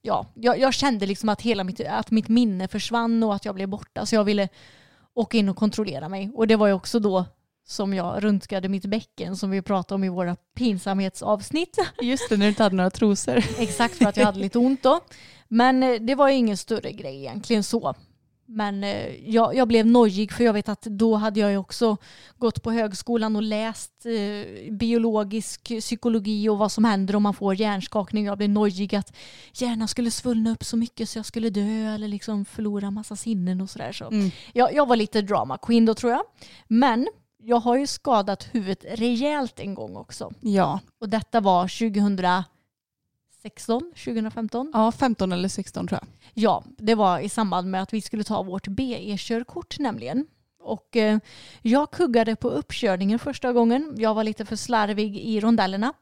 [0.02, 3.54] Ja, jag, jag kände liksom att hela mitt, att mitt minne försvann och att jag
[3.54, 4.48] blev borta så jag ville
[5.14, 6.30] åka in och kontrollera mig.
[6.34, 7.24] Och det var ju också då
[7.68, 11.78] som jag röntgade mitt bäcken som vi pratade om i våra pinsamhetsavsnitt.
[12.02, 13.44] Just det, när du inte hade några trosor.
[13.58, 15.00] Exakt för att jag hade lite ont då.
[15.48, 17.94] Men eh, det var ju ingen större grej egentligen så.
[18.52, 21.96] Men eh, jag, jag blev nojig för jag vet att då hade jag ju också
[22.38, 27.54] gått på högskolan och läst eh, biologisk psykologi och vad som händer om man får
[27.54, 28.24] hjärnskakning.
[28.24, 29.16] Jag blev nojig att
[29.52, 33.60] hjärnan skulle svullna upp så mycket så jag skulle dö eller liksom förlora massa sinnen
[33.60, 33.92] och sådär.
[33.92, 34.06] Så.
[34.06, 34.30] Mm.
[34.52, 36.22] Jag, jag var lite drama queen då tror jag.
[36.68, 37.08] Men
[37.42, 40.32] jag har ju skadat huvudet rejält en gång också.
[40.40, 40.80] Ja.
[41.00, 41.68] Och detta var
[43.42, 44.70] 2016, 2015.
[44.72, 46.08] ja, 15 eller 16 tror jag.
[46.34, 50.26] Ja, det var i samband med att vi skulle ta vårt BE-körkort nämligen.
[50.62, 51.18] Och eh,
[51.62, 53.94] jag kuggade på uppkörningen första gången.
[53.96, 55.92] Jag var lite för slarvig i rondellerna.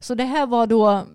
[0.00, 1.06] Så det här var då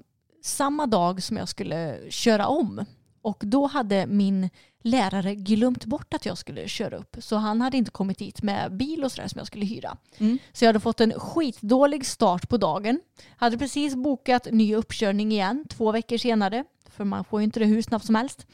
[0.44, 2.86] samma dag som jag skulle köra om.
[3.22, 4.50] Och då hade min
[4.82, 7.16] lärare glömt bort att jag skulle köra upp.
[7.20, 9.98] Så han hade inte kommit dit med bil och sådär som jag skulle hyra.
[10.18, 10.38] Mm.
[10.54, 13.00] Så jag hade fått en skitdålig start på dagen.
[13.38, 16.66] Hade precis bokat ny uppkörning igen två veckor senare.
[16.90, 18.48] För man får ju inte det hur snabbt som helst.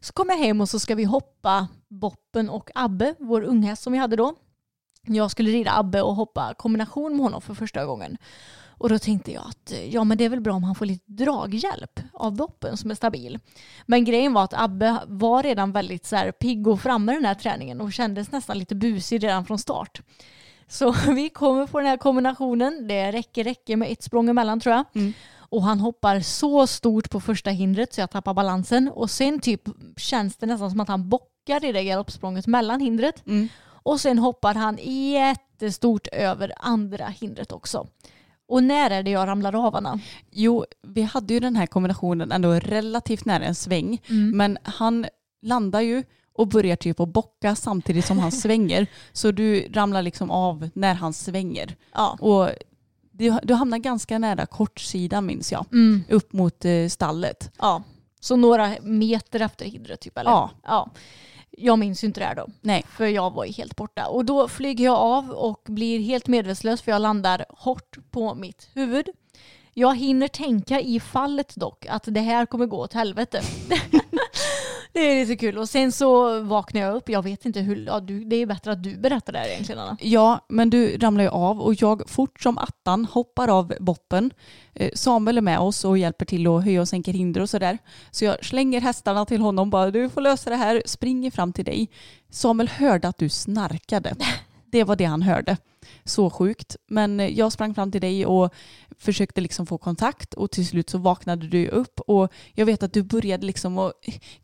[0.00, 3.92] Så kom jag hem och så ska vi hoppa Boppen och Abbe, vår unghäst som
[3.92, 4.34] vi hade då.
[5.02, 8.16] Jag skulle rida Abbe och hoppa kombination med honom för första gången.
[8.80, 11.04] Och då tänkte jag att ja men det är väl bra om han får lite
[11.06, 13.38] draghjälp av Boppen som är stabil.
[13.86, 17.24] Men grejen var att Abbe var redan väldigt så här pigg och framme i den
[17.24, 20.00] här träningen och kändes nästan lite busig redan från start.
[20.68, 22.88] Så vi kommer på den här kombinationen.
[22.88, 24.84] Det räcker, räcker med ett språng emellan tror jag.
[24.94, 25.12] Mm.
[25.36, 28.88] Och han hoppar så stort på första hindret så jag tappar balansen.
[28.88, 29.62] Och sen typ
[29.96, 33.26] känns det nästan som att han bockar i det galoppsprånget mellan hindret.
[33.26, 33.48] Mm.
[33.66, 37.86] Och sen hoppar han jättestort över andra hindret också.
[38.50, 40.00] Och när är det jag ramlar av Anna?
[40.30, 44.02] Jo, vi hade ju den här kombinationen ändå relativt nära en sväng.
[44.08, 44.36] Mm.
[44.36, 45.06] Men han
[45.42, 48.86] landar ju och börjar typ att bocka samtidigt som han svänger.
[49.12, 51.76] Så du ramlar liksom av när han svänger.
[51.92, 52.16] Ja.
[52.20, 52.48] Och
[53.12, 55.66] du, du hamnar ganska nära kortsidan minns jag.
[55.72, 56.04] Mm.
[56.08, 57.52] Upp mot eh, stallet.
[57.58, 57.82] ja.
[58.22, 60.30] Så några meter efter hindret typ eller?
[60.30, 60.50] Ja.
[60.62, 60.90] ja.
[61.60, 62.46] Jag minns ju inte det här då.
[62.60, 62.84] Nej.
[62.88, 64.06] För jag var ju helt borta.
[64.06, 68.68] Och då flyger jag av och blir helt medvetslös för jag landar hårt på mitt
[68.74, 69.08] huvud.
[69.80, 73.42] Jag hinner tänka i fallet dock att det här kommer gå åt helvete.
[74.92, 75.58] det är lite kul.
[75.58, 77.08] Och sen så vaknar jag upp.
[77.08, 77.86] Jag vet inte hur...
[77.86, 79.96] Ja, du, det är bättre att du berättar det här egentligen Anna.
[80.00, 84.30] Ja, men du ramlar ju av och jag fort som attan hoppar av boppen.
[84.74, 87.78] Eh, Samuel är med oss och hjälper till att höja och sänka hinder och sådär.
[88.10, 91.64] Så jag slänger hästarna till honom bara du får lösa det här, springer fram till
[91.64, 91.90] dig.
[92.30, 94.14] Samuel hörde att du snarkade.
[94.72, 95.56] Det var det han hörde.
[96.04, 96.76] Så sjukt.
[96.88, 98.54] Men eh, jag sprang fram till dig och
[98.98, 102.92] försökte liksom få kontakt och till slut så vaknade du upp och jag vet att
[102.92, 103.92] du började liksom att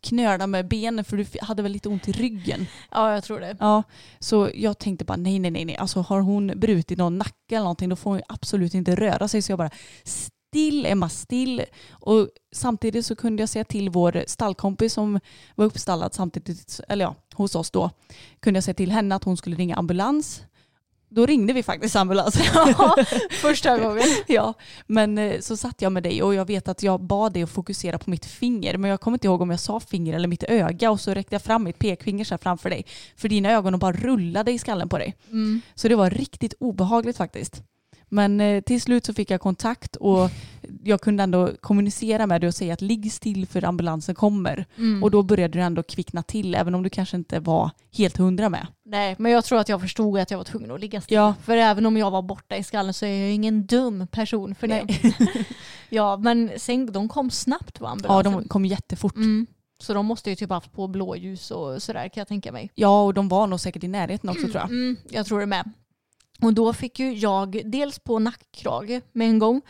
[0.01, 2.65] knöla med benen för du hade väl lite ont i ryggen.
[2.91, 3.57] Ja, jag tror det.
[3.59, 3.83] Ja,
[4.19, 5.75] så jag tänkte bara nej, nej, nej, nej.
[5.75, 9.41] Alltså har hon brutit någon nacke eller någonting då får hon absolut inte röra sig.
[9.41, 9.71] Så jag bara
[10.03, 11.63] still, Emma still.
[11.89, 15.19] Och samtidigt så kunde jag säga till vår stallkompis som
[15.55, 17.89] var uppstallad samtidigt, eller ja, hos oss då,
[18.39, 20.41] kunde jag säga till henne att hon skulle ringa ambulans.
[21.09, 22.39] Då ringde vi faktiskt ambulans.
[22.77, 22.95] Ja,
[23.31, 24.03] första gången.
[24.27, 24.53] ja,
[24.87, 27.49] men eh, så satt jag med dig och jag vet att jag bad dig att
[27.49, 28.77] fokusera på mitt finger.
[28.77, 31.35] Men jag kommer inte ihåg om jag sa finger eller mitt öga och så räckte
[31.35, 32.85] jag fram mitt pekfinger så framför dig.
[33.15, 35.15] För dina ögon bara rullade i skallen på dig.
[35.29, 35.61] Mm.
[35.75, 37.63] Så det var riktigt obehagligt faktiskt.
[38.09, 40.29] Men eh, till slut så fick jag kontakt och
[40.83, 44.65] jag kunde ändå kommunicera med dig och säga att ligg still för ambulansen kommer.
[44.77, 45.03] Mm.
[45.03, 48.49] Och då började du ändå kvickna till även om du kanske inte var helt hundra
[48.49, 48.67] med.
[48.85, 51.15] Nej, men jag tror att jag förstod att jag var tvungen att ligga still.
[51.15, 51.33] Ja.
[51.43, 54.67] För även om jag var borta i skallen så är jag ingen dum person för
[54.67, 54.87] det.
[55.89, 58.33] ja, men sen, de kom snabbt Ja, ambulansen.
[58.33, 59.15] de kom jättefort.
[59.15, 59.47] mm.
[59.79, 62.71] Så de måste ju typ haft på blåljus och sådär kan jag tänka mig.
[62.75, 64.69] Ja, och de var nog säkert i närheten också tror jag.
[64.69, 65.71] Mm, jag tror det med.
[66.41, 69.61] Och då fick ju jag dels på nackkrage med en gång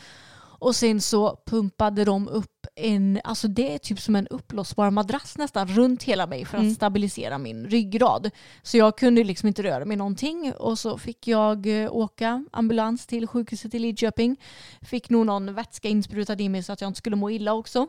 [0.60, 5.38] och sen så pumpade de upp en, alltså det är typ som en uppblåsbar madrass
[5.38, 6.76] nästan runt hela mig för att Mm.
[6.76, 8.30] stabilisera min ryggrad.
[8.64, 13.08] Så jag kunde liksom inte röra mig någonting och så fick jag eh, åka ambulans
[13.08, 14.38] till sjukhuset i Lidköping.
[14.82, 17.88] Fick nog någon vätska insprutad i mig så att jag inte skulle må illa också.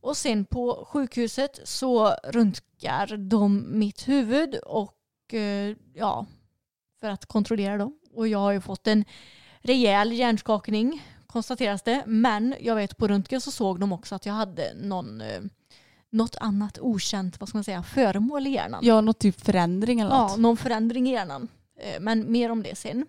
[0.00, 6.26] Och sen på sjukhuset så röntgar de mitt huvud och eh, ja,
[7.00, 7.99] för att kontrollera dem.
[8.20, 9.04] Och jag har ju fått en
[9.60, 12.02] rejäl hjärnskakning konstateras det.
[12.06, 15.40] Men jag vet på röntgen så såg de också att jag hade någon, eh,
[16.10, 18.80] något annat okänt vad ska man säga, föremål i hjärnan.
[18.84, 20.38] Ja, något typ förändring eller Ja, något.
[20.38, 21.48] någon förändring i hjärnan.
[21.80, 23.06] Eh, Men mer om det sen.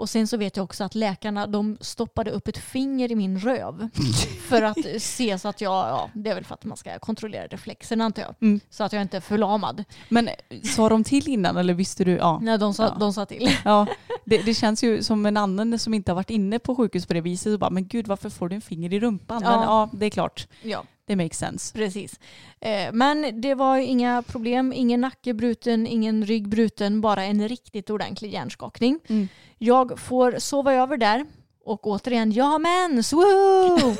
[0.00, 3.38] Och sen så vet jag också att läkarna de stoppade upp ett finger i min
[3.40, 3.88] röv
[4.48, 7.46] för att se så att jag, ja det är väl för att man ska kontrollera
[7.46, 8.34] reflexerna antar jag.
[8.40, 8.60] Mm.
[8.70, 9.84] Så att jag inte är förlamad.
[10.08, 12.12] Men eh, sa de till innan eller visste du?
[12.12, 12.38] Ja.
[12.42, 12.96] Nej, de sa, Ja.
[13.00, 13.50] de sa till.
[13.64, 13.86] ja.
[14.24, 17.14] Det, det känns ju som en annan som inte har varit inne på sjukhus på
[17.14, 19.40] det viset och bara men gud varför får du en finger i rumpan?
[19.44, 19.50] Ja.
[19.50, 20.48] Men ja, det är klart.
[20.62, 20.84] Ja.
[21.10, 21.72] Det makes sense.
[21.74, 22.20] Precis.
[22.60, 27.90] Eh, Men det var inga problem, ingen nacke bruten, ingen rygg bruten, bara en riktigt
[27.90, 29.00] ordentlig hjärnskakning.
[29.08, 29.28] Mm.
[29.58, 31.26] Jag får sova över där
[31.64, 33.96] och återigen, har mens, woho!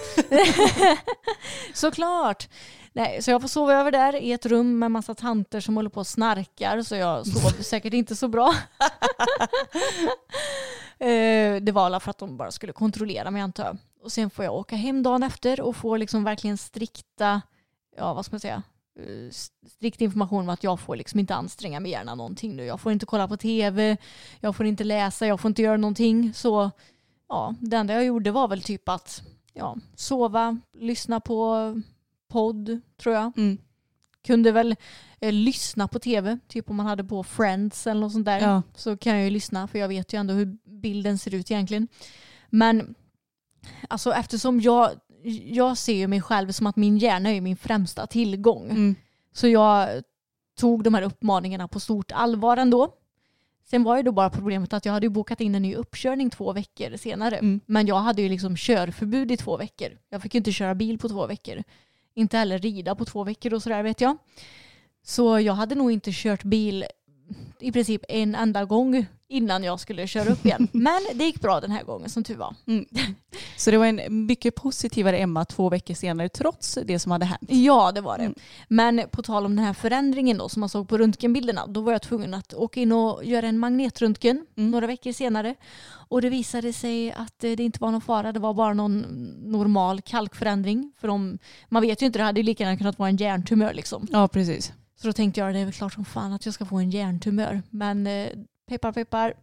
[1.75, 2.49] Såklart!
[2.93, 5.91] Nej, så jag får sova över där i ett rum med massa tanter som håller
[5.91, 8.55] på och snarkar så jag sov säkert inte så bra.
[11.03, 13.79] Eh, det var alla för att de bara skulle kontrollera mig antar jag.
[14.03, 17.42] Och sen får jag åka hem dagen efter och få liksom verkligen strikta,
[17.96, 18.62] ja vad ska man säga,
[18.98, 19.30] eh,
[19.66, 22.64] strikt information om att jag får liksom inte anstränga mig gärna någonting nu.
[22.64, 23.96] Jag får inte kolla på tv,
[24.40, 26.34] jag får inte läsa, jag får inte göra någonting.
[26.34, 26.70] Så
[27.28, 29.22] ja, det enda jag gjorde var väl typ att
[29.53, 31.74] ja, sova, lyssna på
[32.28, 33.32] podd tror jag.
[33.38, 33.59] Mm.
[34.26, 34.76] Kunde väl
[35.20, 38.40] eh, lyssna på tv, typ om man hade på Friends eller något sånt där.
[38.40, 38.62] Ja.
[38.74, 41.88] Så kan jag ju lyssna för jag vet ju ändå hur bilden ser ut egentligen.
[42.48, 42.94] Men
[43.89, 44.91] alltså eftersom jag,
[45.45, 48.71] jag ser mig själv som att min hjärna är min främsta tillgång.
[48.71, 48.95] Mm.
[49.33, 50.03] Så jag
[50.59, 52.95] tog de här uppmaningarna på stort allvar ändå.
[53.71, 56.53] Sen var ju då bara problemet att jag hade bokat in en ny uppkörning två
[56.53, 57.37] veckor senare.
[57.37, 57.61] Mm.
[57.67, 59.89] Men jag hade ju liksom körförbud i två veckor.
[60.09, 61.63] Jag fick ju inte köra bil på två veckor.
[62.15, 64.17] Inte heller rida på två veckor och sådär vet jag.
[65.03, 66.85] Så jag hade nog inte kört bil
[67.61, 70.68] i princip en enda gång innan jag skulle köra upp igen.
[70.72, 72.55] Men det gick bra den här gången som tur var.
[73.57, 77.41] Så det var en mycket positivare Emma två veckor senare trots det som hade hänt.
[77.49, 78.24] Ja, det var det.
[78.24, 78.35] Mm.
[78.68, 81.93] Men på tal om den här förändringen då som man såg på röntgenbilderna, då var
[81.93, 84.70] jag tvungen att åka in och göra en magnetröntgen Mm.
[84.70, 85.55] några veckor senare.
[85.91, 89.01] Och det visade sig att eh, det inte var någon fara, det var bara någon
[89.45, 90.93] normal kalkförändring.
[91.01, 93.74] För de, man vet ju inte, det hade ju lika gärna kunnat vara en hjärntumör
[93.74, 94.07] liksom.
[94.11, 94.72] Ja, precis.
[95.01, 96.90] Så då tänkte jag det är väl klart som fan att jag ska få en
[96.90, 97.62] hjärntumör.
[97.70, 98.28] Men eh,
[98.68, 99.34] peppar peppar,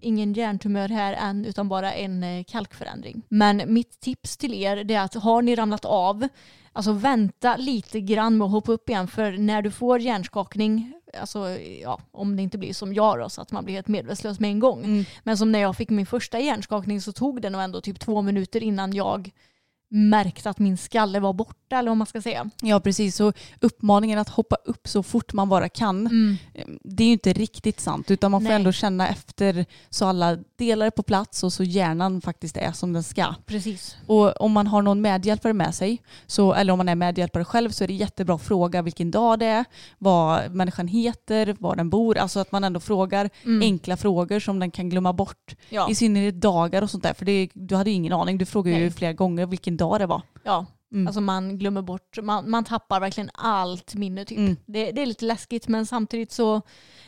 [0.00, 3.22] ingen hjärntumör här än utan bara en eh, kalkförändring.
[3.28, 6.28] Men mitt tips till er är att har ni ramlat av,
[6.72, 11.48] alltså vänta lite grann med att hoppa upp igen för när du får hjärnskakning, alltså
[11.82, 14.50] ja, om det inte blir som jag då så att man blir helt medvetslös med
[14.50, 14.84] en gång.
[14.84, 15.04] Mm.
[15.22, 18.22] Men som när jag fick min första hjärnskakning så tog det nog ändå typ två
[18.22, 19.30] minuter innan jag
[19.94, 22.50] märkt att min skalle var borta eller vad man ska säga.
[22.62, 26.36] Ja precis, så uppmaningen att hoppa upp så fort man bara kan, Mm.
[26.54, 28.56] eh, det är ju inte riktigt sant utan man får Nej.
[28.56, 32.92] ändå känna efter så alla delar är på plats och så hjärnan faktiskt är som
[32.92, 33.34] den ska.
[33.46, 33.96] Precis.
[34.06, 37.70] Och om man har någon medhjälpare med sig, så, eller om man är medhjälpare själv
[37.70, 39.64] så är det jättebra att fråga vilken dag det är,
[39.98, 42.18] vad människan heter, var den bor.
[42.18, 43.30] Alltså att man ändå frågar
[43.62, 45.48] enkla frågor som den kan glömma bort.
[45.48, 45.58] Mm.
[45.68, 45.90] Ja.
[45.90, 47.14] I synnerhet dagar och sånt där.
[47.14, 48.38] För det, du hade ju ingen aning.
[48.38, 48.90] Du frågade ju Nej.
[48.90, 50.22] flera gånger vilken dag det var.
[50.42, 51.06] Ja, Mm.
[51.06, 54.38] alltså man glömmer bort, man, man tappar verkligen allt minne typ.
[54.38, 54.56] Mm.
[54.66, 56.62] Det, det är lite läskigt men samtidigt så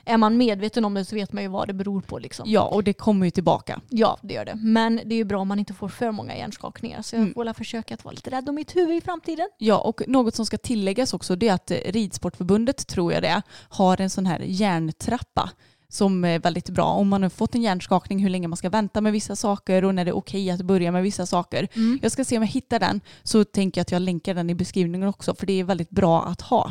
[0.05, 2.45] är man medveten om det så vet man ju vad det beror på liksom.
[2.51, 3.80] Ja, och det kommer ju tillbaka.
[3.89, 4.55] Ja, det gör det.
[4.55, 7.03] Men det är ju bra om man inte får för många hjärnskakningar.
[7.03, 7.34] Så jag Mm.
[7.34, 9.49] får försöka att vara lite rädd om mitt huvud i framtiden.
[9.59, 13.43] Ja, och något som ska tilläggas också det är att Ridsportförbundet, tror jag det är,
[13.68, 15.51] har en sån här hjärntrappa
[15.97, 16.84] som är väldigt bra.
[16.84, 19.94] Om man har fått en hjärnskakning, hur länge man ska vänta med vissa saker och
[19.94, 21.68] när det är okej att börja med vissa saker.
[22.03, 24.55] Jag ska se om jag hittar den så tänker jag att jag länkar den i
[24.55, 26.70] beskrivningen också för det är väldigt bra att ha.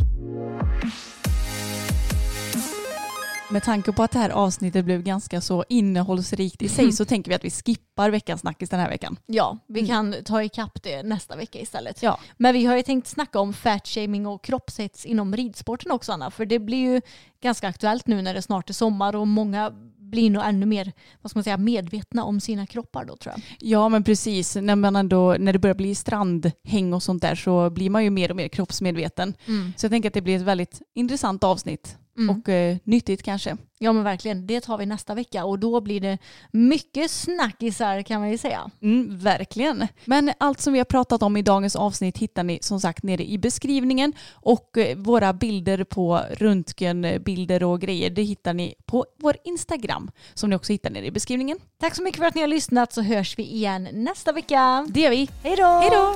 [3.56, 7.32] Med tanke på att det här avsnittet blev ganska så innehållsrikt i sig så tänker
[7.32, 9.20] vi att vi skippar veckans snackis den här veckan.
[9.26, 12.04] Ja, vi kan ta ikapp det nästa vecka istället.
[12.04, 12.20] Ja.
[12.38, 16.32] Men vi har ju tänkt snacka om fatshaming och kroppshets inom ridsporten också Anna.
[16.32, 17.02] För det blir ju
[17.42, 20.92] ganska aktuellt nu när det snart är sommar och många blir nog ännu mer
[21.22, 23.44] vad ska man säga, medvetna om sina kroppar då tror jag.
[23.60, 27.70] Ja men precis, när, man ändå, när det börjar bli strandhäng och sånt där så
[27.70, 29.34] blir man ju mer och mer kroppsmedveten.
[29.78, 32.36] Så jag tänker att det blir ett väldigt intressant avsnitt Mm.
[32.36, 33.58] och eh, nyttigt kanske.
[33.78, 36.18] Ja men verkligen, det tar vi nästa vecka och då blir det
[36.52, 38.72] mycket snackisar kan man ju säga.
[38.82, 39.88] Mm, verkligen.
[40.06, 43.26] Men allt som vi har pratat om i dagens avsnitt hittar ni som sagt nere
[43.26, 49.38] i beskrivningen och eh, våra bilder på röntgenbilder och grejer det hittar ni på vår
[49.44, 51.58] Instagram som ni också hittar nere i beskrivningen.
[51.80, 54.88] Tack så mycket för att ni har lyssnat så hörs vi igen nästa vecka.
[54.90, 55.30] Det gör vi.
[55.44, 56.16] Hej då!